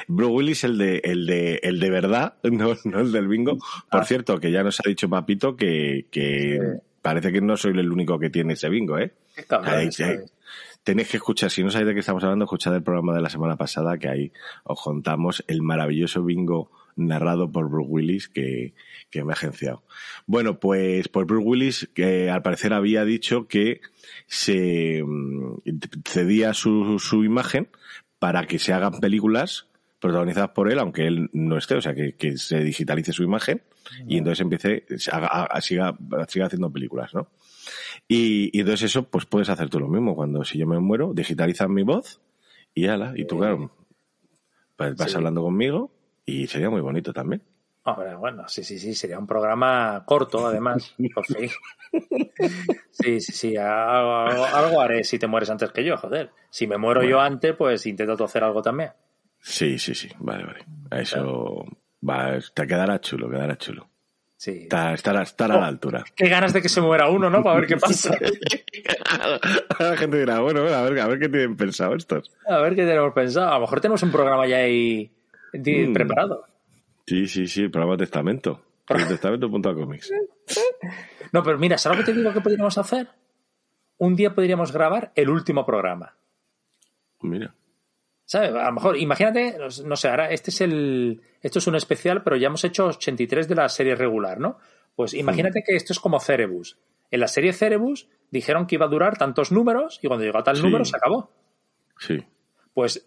[0.08, 3.58] Bruce Willis el- de, el de, el de verdad, no, no el del bingo.
[3.90, 4.06] Por Ah.
[4.06, 6.60] cierto, que ya nos ha dicho Papito que, que
[7.02, 9.14] parece que no soy el único que tiene ese bingo, ¿eh?
[9.36, 10.20] Qué cabrón, Ahí- ¿sabes?
[10.20, 10.26] ahí.
[10.84, 13.30] Tenéis que escuchar, si no sabéis de qué estamos hablando, escuchad el programa de la
[13.30, 14.32] semana pasada, que ahí
[14.64, 18.74] os contamos el maravilloso bingo narrado por Bruce Willis que,
[19.12, 19.84] que me ha agenciado.
[20.26, 23.82] Bueno, pues, pues Bruce Willis, que al parecer había dicho que
[24.28, 25.58] se mm,
[26.06, 27.70] cedía su, su imagen
[28.20, 29.68] para que se hagan películas
[30.00, 33.62] protagonizadas por él, aunque él no esté, o sea, que, que se digitalice su imagen
[34.08, 35.96] y entonces empiece, haga- siga,
[36.28, 37.28] siga haciendo películas, ¿no?
[38.08, 40.16] Y, y entonces eso, pues puedes hacer tú lo mismo.
[40.16, 42.20] Cuando si yo me muero, digitalizas mi voz
[42.74, 43.72] y ala, y tú, claro,
[44.76, 45.18] pues vas Sí.
[45.18, 45.92] hablando conmigo
[46.26, 47.44] y sería muy bonito también.
[47.84, 51.50] Hombre, bueno, sí, sí, sí, sería un programa corto, además, por fin.
[52.92, 56.30] Sí, sí, sí, algo, algo- algo haré si te mueres antes que yo, joder.
[56.52, 58.92] Si me muero yo antes, pues intento hacer algo también.
[59.40, 60.60] Sí, sí, sí, vale, vale.
[61.02, 61.66] Eso
[62.08, 63.88] va, te quedará chulo, quedará chulo.
[64.38, 64.60] Sí.
[64.64, 66.04] Está- Estará, estará a la altura.
[66.16, 67.42] Qué ganas de que se muera uno, ¿no?
[67.44, 68.16] Para ver qué pasa.
[69.80, 72.32] La gente dirá, bueno, a ver, a ver qué tienen pensado estos.
[72.48, 73.50] A ver qué tenemos pensado.
[73.52, 75.12] A lo mejor tenemos un programa ya ahí
[75.54, 75.94] Mm.
[75.94, 76.46] preparado.
[77.12, 78.62] Sí, sí, sí, el programa Testamento.
[78.88, 80.14] Testamento.comics.
[81.34, 83.10] No, pero mira, ¿sabes lo que te digo que podríamos hacer?
[83.98, 86.16] Un día podríamos grabar el último programa.
[87.20, 87.54] mira.
[88.24, 88.52] ¿Sabes?
[88.54, 91.22] A lo mejor, imagínate, no sé, ahora este es el.
[91.42, 94.58] Esto es un especial, pero ya hemos hecho 83 de la serie regular, ¿no?
[94.96, 96.78] Pues imagínate que esto es como Cerebus.
[97.10, 100.44] En la serie Cerebus dijeron que iba a durar tantos números y cuando llegó a
[100.46, 100.64] tal Sí.
[100.64, 101.30] número se acabó.
[102.00, 102.24] Sí.
[102.74, 103.06] Pues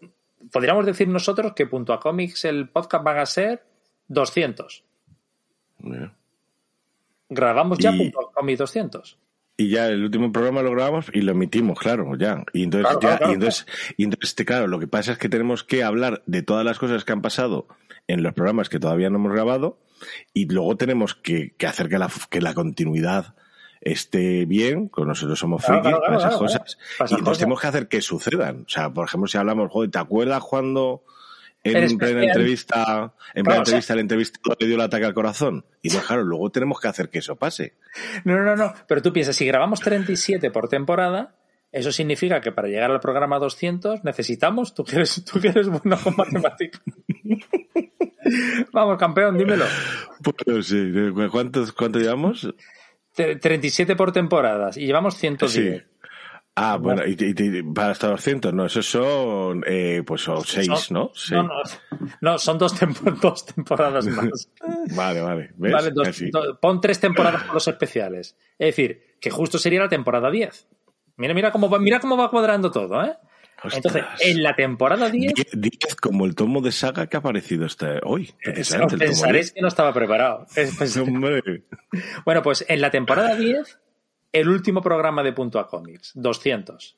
[0.53, 3.65] podríamos decir nosotros que Punto a Comics, el podcast van a ser
[4.09, 4.85] 200.
[5.79, 6.15] mira.
[7.29, 9.19] Grabamos ya Y- Punto a Comics 200.
[9.57, 12.45] Y ya el último programa lo grabamos y lo emitimos, claro, ya.
[12.53, 15.13] Y entonces, Claro, ya- claro, claro, y entonces, y entonces, este, claro, lo que pasa
[15.13, 17.69] es que tenemos que hablar de todas las cosas que han pasado
[18.09, 19.79] en los programas que todavía no hemos grabado
[20.33, 23.35] y luego tenemos que, que hacer que la, que la continuidad
[23.81, 26.59] esté bien, con nosotros somos Claro, frikis claro, para esas cosas.
[26.99, 27.39] para esas y entonces cosas.
[27.39, 28.65] tenemos que hacer que sucedan.
[28.67, 31.05] O sea, por ejemplo, si hablamos, joder, ¿te acuerdas cuando
[31.65, 32.25] en El plena especial.
[32.25, 35.65] entrevista, en plena sea- entrevista el entrevistador le dio el ataque al corazón?
[35.83, 37.75] Y no, claro, luego tenemos que hacer que eso pase.
[38.25, 38.73] No, no, no.
[38.87, 41.37] Pero tú piensas, si grabamos 37 por temporada,
[41.73, 44.75] eso significa que para llegar al programa 200 necesitamos.
[44.75, 46.81] Tú que eres, tú que eres bueno con matemáticas.
[48.73, 49.65] Vamos, campeón, dímelo.
[50.47, 50.93] Pues sí,
[51.31, 52.49] ¿cuántos, cuánto llevamos?
[53.17, 55.53] Tre- 37 por temporadas y llevamos 110.
[55.83, 55.83] Sí.
[56.57, 60.69] Ah, bueno, y, y- y para hasta 200, no, esos son, eh, pues son seis,
[60.69, 61.11] Son- ¿no?
[61.13, 61.35] Sí.
[61.35, 61.55] No, no,
[62.21, 64.49] no, son dos, tempo- dos temporadas más.
[64.95, 65.51] Vale, vale.
[65.57, 65.73] ¿Ves?
[65.73, 66.23] Vale, dos-
[66.61, 68.37] pon tres temporadas por los especiales.
[68.57, 70.69] Es decir, que justo sería la temporada 10.
[71.17, 73.17] Mira, mira cómo va, mira cómo va cuadrando todo, ¿eh?
[73.65, 73.77] Ostras.
[73.77, 77.67] Entonces, en la temporada 10, Die- Diez como el tomo de saga que ha aparecido
[77.67, 78.33] este hoy.
[78.45, 79.53] pensaréis 10.
[79.53, 80.47] que no estaba preparado.
[80.55, 81.65] Es- pues- Hombre.
[82.25, 83.79] bueno, pues en la temporada 10,
[84.35, 86.97] el último programa de Punto a Comics, 200.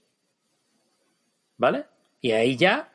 [1.58, 1.86] ¿Vale?
[2.20, 2.92] Y ahí ya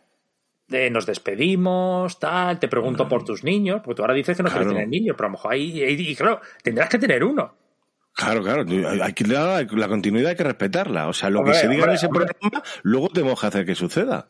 [0.70, 4.50] eh, nos despedimos, tal, te pregunto por tus niños, porque tú ahora dices que no
[4.50, 4.66] Claro.
[4.66, 7.56] quieres tener niños, pero a lo mejor ahí, ahí- y claro, tendrás que tener uno.
[8.14, 8.66] Claro, claro,
[9.04, 11.08] hay que la, la continuidad hay que respetarla.
[11.08, 12.26] O sea, lo Hombre, que se diga hombre, en ese hombre.
[12.26, 14.28] programa, luego tenemos que hacer que suceda.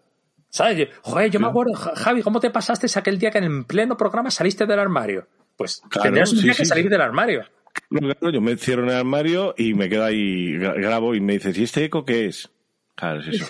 [0.50, 0.78] ¿Sabes?
[0.78, 3.98] Yo- Joder, yo me acuerdo, Ja- Javi, ¿cómo te pasaste aquel día que en pleno
[3.98, 5.28] programa saliste del armario?
[5.58, 7.44] Pues Claro, tendrías un día sí, que salir del armario.
[7.92, 11.20] No, claro, yo me cierro en el armario y me quedo ahí, gra- grabo y
[11.22, 12.50] me dices, ¿y este eco qué es?
[12.96, 13.46] Claro, es eso.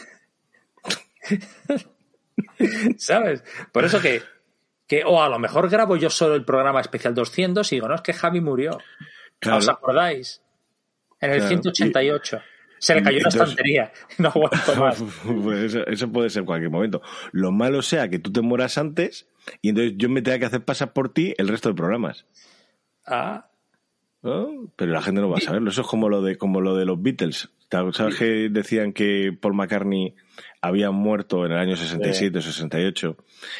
[2.97, 3.43] ¿Sabes?
[3.71, 4.21] Por eso que,
[4.87, 7.95] que, o a lo mejor grabo yo solo el programa especial 200 y digo, no,
[7.95, 8.77] es que Javi murió.
[9.39, 9.57] Claro.
[9.59, 10.41] ¿Os acordáis?
[11.19, 11.49] En el Claro.
[11.49, 12.41] 188.
[12.79, 13.91] Se le cayó Entonces- estantería.
[14.17, 15.03] No aguanto más.
[15.43, 17.01] Pues eso, eso puede ser cualquier momento.
[17.31, 19.27] Lo malo sea que tú te mueras antes
[19.61, 22.25] y entonces yo me tenga que hacer pasar por ti el resto de programas.
[23.05, 23.49] Ah,
[24.23, 24.71] ¿no?
[24.75, 25.69] Pero la gente no va a saberlo.
[25.69, 27.49] Eso es como lo de, como lo de los Beatles.
[27.93, 30.13] ¿Sabes que decían que Paul McCartney
[30.61, 33.15] había muerto en el año 67 o 68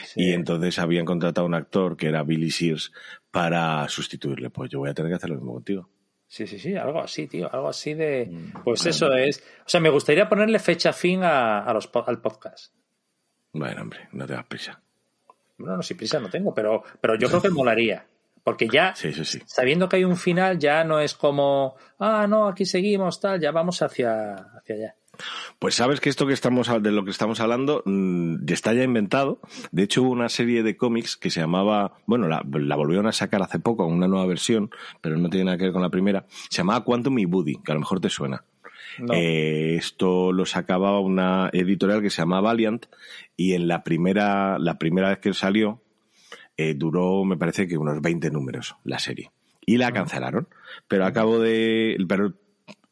[0.05, 0.21] Sí.
[0.21, 2.91] y entonces habían contratado a un actor que era Billy Sears
[3.31, 4.49] para sustituirle?
[4.49, 5.89] Pues yo voy a tener que hacer lo mismo contigo.
[6.27, 7.51] sí, sí, sí, algo así, tío.
[7.53, 8.27] Algo así de.
[8.29, 9.39] Mm, Pues eso es.
[9.65, 12.73] O sea, me gustaría ponerle fecha fin a, a los, al podcast.
[13.53, 14.81] Bueno, hombre, no te das prisa.
[15.57, 18.05] Bueno, no, si prisa no tengo, pero, pero yo creo que molaría.
[18.43, 19.39] Porque ya, Sí, sí, sí.
[19.45, 23.51] sabiendo que hay un final, ya no es como, ah, no, aquí seguimos, tal, ya
[23.51, 24.95] vamos hacia, hacia allá.
[25.59, 28.83] Pues sabes que esto que estamos de lo que estamos hablando mm, ya está ya
[28.83, 29.39] inventado.
[29.71, 33.11] De hecho, hubo una serie de cómics que se llamaba, bueno, la, la volvieron a
[33.11, 34.71] sacar hace poco, una nueva versión,
[35.01, 36.25] pero no tiene nada que ver con la primera.
[36.49, 38.43] Se llamaba Quantum y Buddy, que a lo mejor te suena.
[38.97, 39.13] No.
[39.13, 42.87] Eh, esto lo sacaba una editorial que se llama Valiant
[43.37, 45.81] y en la primera, la primera vez que salió
[46.61, 49.31] eh, duró, me parece que unos 20 números la serie.
[49.65, 50.47] Y la cancelaron.
[50.87, 51.97] Pero a cabo de...
[52.07, 52.33] Pero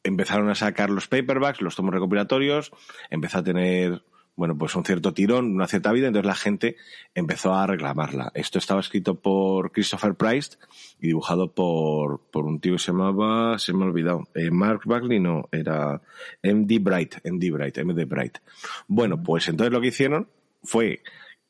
[0.03, 2.71] empezaron a sacar los paperbacks, los tomos recopilatorios,
[3.09, 4.03] empezó a tener,
[4.35, 6.77] bueno, pues un cierto tirón, una cierta vida, entonces la gente
[7.13, 8.31] empezó a reclamarla.
[8.33, 10.57] Esto estaba escrito por Christopher Price
[10.99, 14.81] y dibujado por, por un tío que se llamaba, se me ha olvidado, eh, Mark
[14.85, 16.01] Bagley, no, era
[16.43, 18.37] MD Bright, MD Bright, MD Bright.
[18.87, 20.29] Bueno, pues entonces lo que hicieron
[20.63, 21.01] fue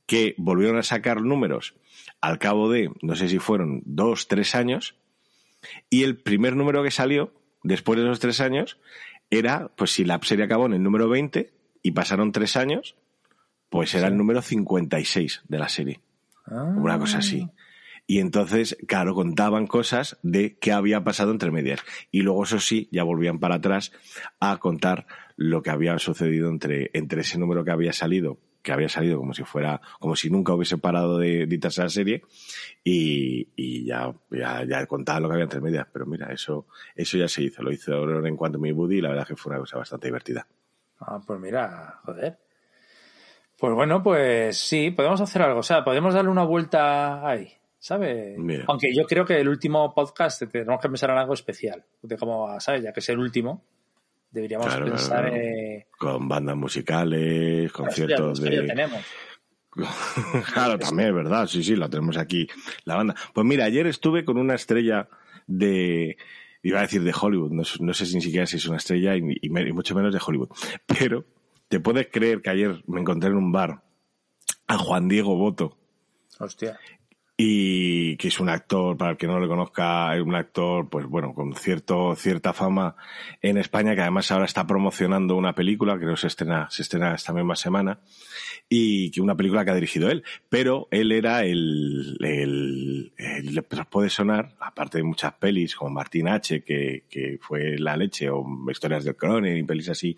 [0.05, 1.75] que volvieron a sacar números
[2.21, 4.95] al cabo de, no sé si fueron dos, tres años,
[5.89, 8.77] y el primer número que salió, después de esos tres años,
[9.29, 11.51] era, pues si la serie acabó en el número 20
[11.83, 12.95] y pasaron tres años,
[13.69, 16.01] pues era el número 56 de la serie.
[16.45, 16.73] Ah.
[16.75, 17.47] Una cosa así.
[18.07, 21.81] Y entonces, claro, contaban cosas de qué había pasado entre medias.
[22.09, 23.91] Y luego, eso sí, ya volvían para atrás
[24.39, 25.05] a contar
[25.35, 29.33] lo que había sucedido entre, entre ese número que había salido, que había salido como
[29.33, 32.23] si fuera, como si nunca hubiese parado de editarse la serie,
[32.83, 35.87] y, y ya, ya, ya contaban lo que había entre medias.
[35.91, 37.63] Pero mira, eso, eso ya se hizo.
[37.63, 40.07] Lo hizo en cuanto a mi Buddy y la verdad que fue una cosa bastante
[40.07, 40.47] divertida.
[40.99, 42.37] Ah, pues mira, joder.
[43.57, 45.59] Pues bueno, pues sí, podemos hacer algo.
[45.59, 48.37] O sea, podemos darle una vuelta ahí, ¿sabes?
[48.37, 48.65] Mira.
[48.67, 51.83] Aunque yo creo que el último podcast tenemos que pensar en algo especial.
[52.01, 52.83] De como, ¿sabes?
[52.83, 53.65] Ya que es el último,
[54.31, 55.35] Deberíamos Claro, pensar claro.
[55.35, 55.85] en...
[55.97, 58.67] Con bandas musicales, conciertos Hostia, es que ya de...
[58.67, 59.05] tenemos.
[60.53, 62.47] claro, también es verdad, sí, sí, la tenemos aquí,
[62.85, 63.15] la banda.
[63.33, 65.07] Pues mira, ayer estuve con una estrella
[65.47, 66.17] de,
[66.63, 69.15] iba a decir de Hollywood, no, no sé si ni siquiera si es una estrella
[69.15, 70.49] y, y mucho menos de Hollywood,
[70.85, 71.25] pero
[71.67, 73.83] te puedes creer que ayer me encontré en un bar
[74.67, 75.77] a Juan Diego Boto,
[76.39, 76.79] Hostia.
[77.41, 81.05] Y que es un actor, para el que no lo conozca, es un actor, pues
[81.05, 82.97] bueno, con cierto, cierta fama
[83.41, 87.15] en España, que además ahora está promocionando una película, creo que se estrena, se estrena
[87.15, 87.99] esta misma semana,
[88.67, 93.85] y que una película que ha dirigido él, pero él era el, el, el- pues
[93.85, 98.45] puede sonar, aparte de muchas pelis como Martín H, que, que fue La Leche, o
[98.69, 100.13] Historias del Cronin y pelis así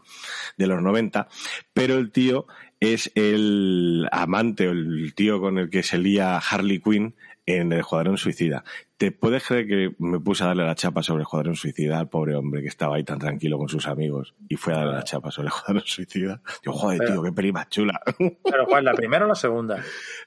[0.58, 1.28] de los 90,
[1.72, 2.48] pero el tío
[2.82, 7.16] es el amante o el tío con el que se lía Harley Quinn
[7.46, 8.64] en el Escuadrón Suicida.
[8.98, 12.10] ¿Te puedes creer que me puse a darle la chapa sobre el Escuadrón Suicida al
[12.10, 15.04] pobre hombre que estaba ahí tan tranquilo con sus amigos y fue a darle la
[15.04, 16.42] chapa sobre el Escuadrón Suicida?
[16.64, 18.02] Digo, joder, Pero- tío, qué peli más chula.
[18.18, 18.84] ¿Pero cuál?
[18.86, 19.78] ¿La primera o la segunda?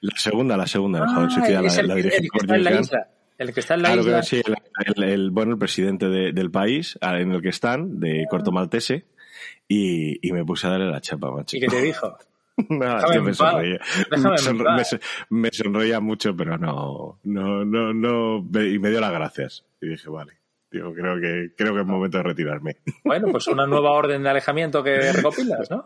[0.01, 2.37] La segunda, la segunda, el Escuadrón Suicida, Ah, es la, el, la dirige el que
[2.37, 3.07] está en la isla.
[3.37, 4.19] El que está en la Claro isla.
[4.21, 4.55] que sí, el,
[5.03, 8.51] el- el- bueno, el presidente de- del país ah, en el que están, de Corto
[8.53, 9.05] Maltese,
[9.67, 11.57] y, y me puse a darle la chapa, macho.
[11.57, 12.17] ¿Y qué te dijo?
[12.57, 13.79] Tío, en me sonreía.
[14.11, 14.17] Me,
[14.83, 14.99] son-
[15.51, 19.65] sonreía mucho, pero no, no, no, no, y me dio las gracias.
[19.81, 20.33] Y dije, vale,
[20.71, 22.77] digo, creo que, creo que es momento de retirarme.
[23.03, 25.85] Bueno, pues una nueva orden de alejamiento que recopilas, ¿no?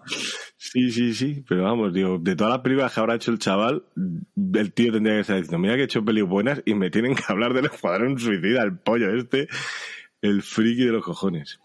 [0.57, 3.83] Sí, sí, sí, pero vamos, digo, de todas las películas que habrá hecho el chaval,
[4.53, 7.15] el tío tendría que estar diciendo, mira que he hecho pelis buenas y me tienen
[7.15, 9.47] que hablar del escuadrón suicida, el pollo este,
[10.21, 11.59] el friki de los cojones.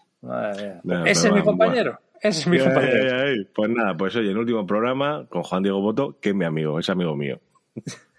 [1.05, 1.99] Ese es mi compañero.
[2.21, 3.45] Ese es mi compañero.
[3.53, 6.79] Pues nada, pues oye, el último programa con Juan Diego Boto, que es mi amigo,
[6.79, 7.39] es amigo mío.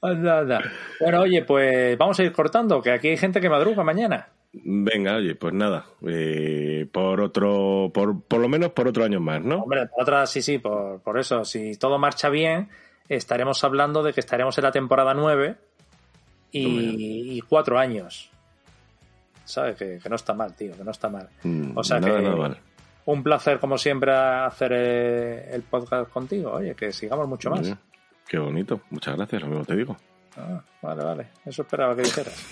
[0.00, 0.62] Anda, anda.
[1.00, 4.28] Bueno, oye, pues vamos a ir cortando, que aquí hay gente que madruga mañana.
[4.52, 9.42] Venga, oye, pues nada, eh, por otro, por, por lo menos por otro año más,
[9.42, 9.58] ¿no?
[9.58, 12.70] Hombre, por otra, sí, sí, por, por eso, si todo marcha bien,
[13.08, 15.56] estaremos hablando de que estaremos en la temporada 9
[16.52, 18.30] y, y cuatro años.
[19.46, 19.76] ¿Sabes?
[19.76, 21.28] Que, que no está mal, tío, que no está mal.
[21.42, 22.10] Mm, O sea que
[23.06, 26.50] un placer, como siempre, hacer eh, el podcast contigo.
[26.52, 27.60] Oye, que sigamos mucho más.
[27.60, 27.76] Oye,
[28.28, 29.96] Qué bonito, muchas gracias, lo mismo te digo.
[30.36, 31.26] Ah, vale, vale.
[31.46, 32.44] Eso esperaba que dijeras.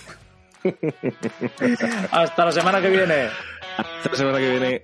[2.13, 3.29] Hasta la semana que viene.
[3.77, 4.83] Hasta la semana que viene.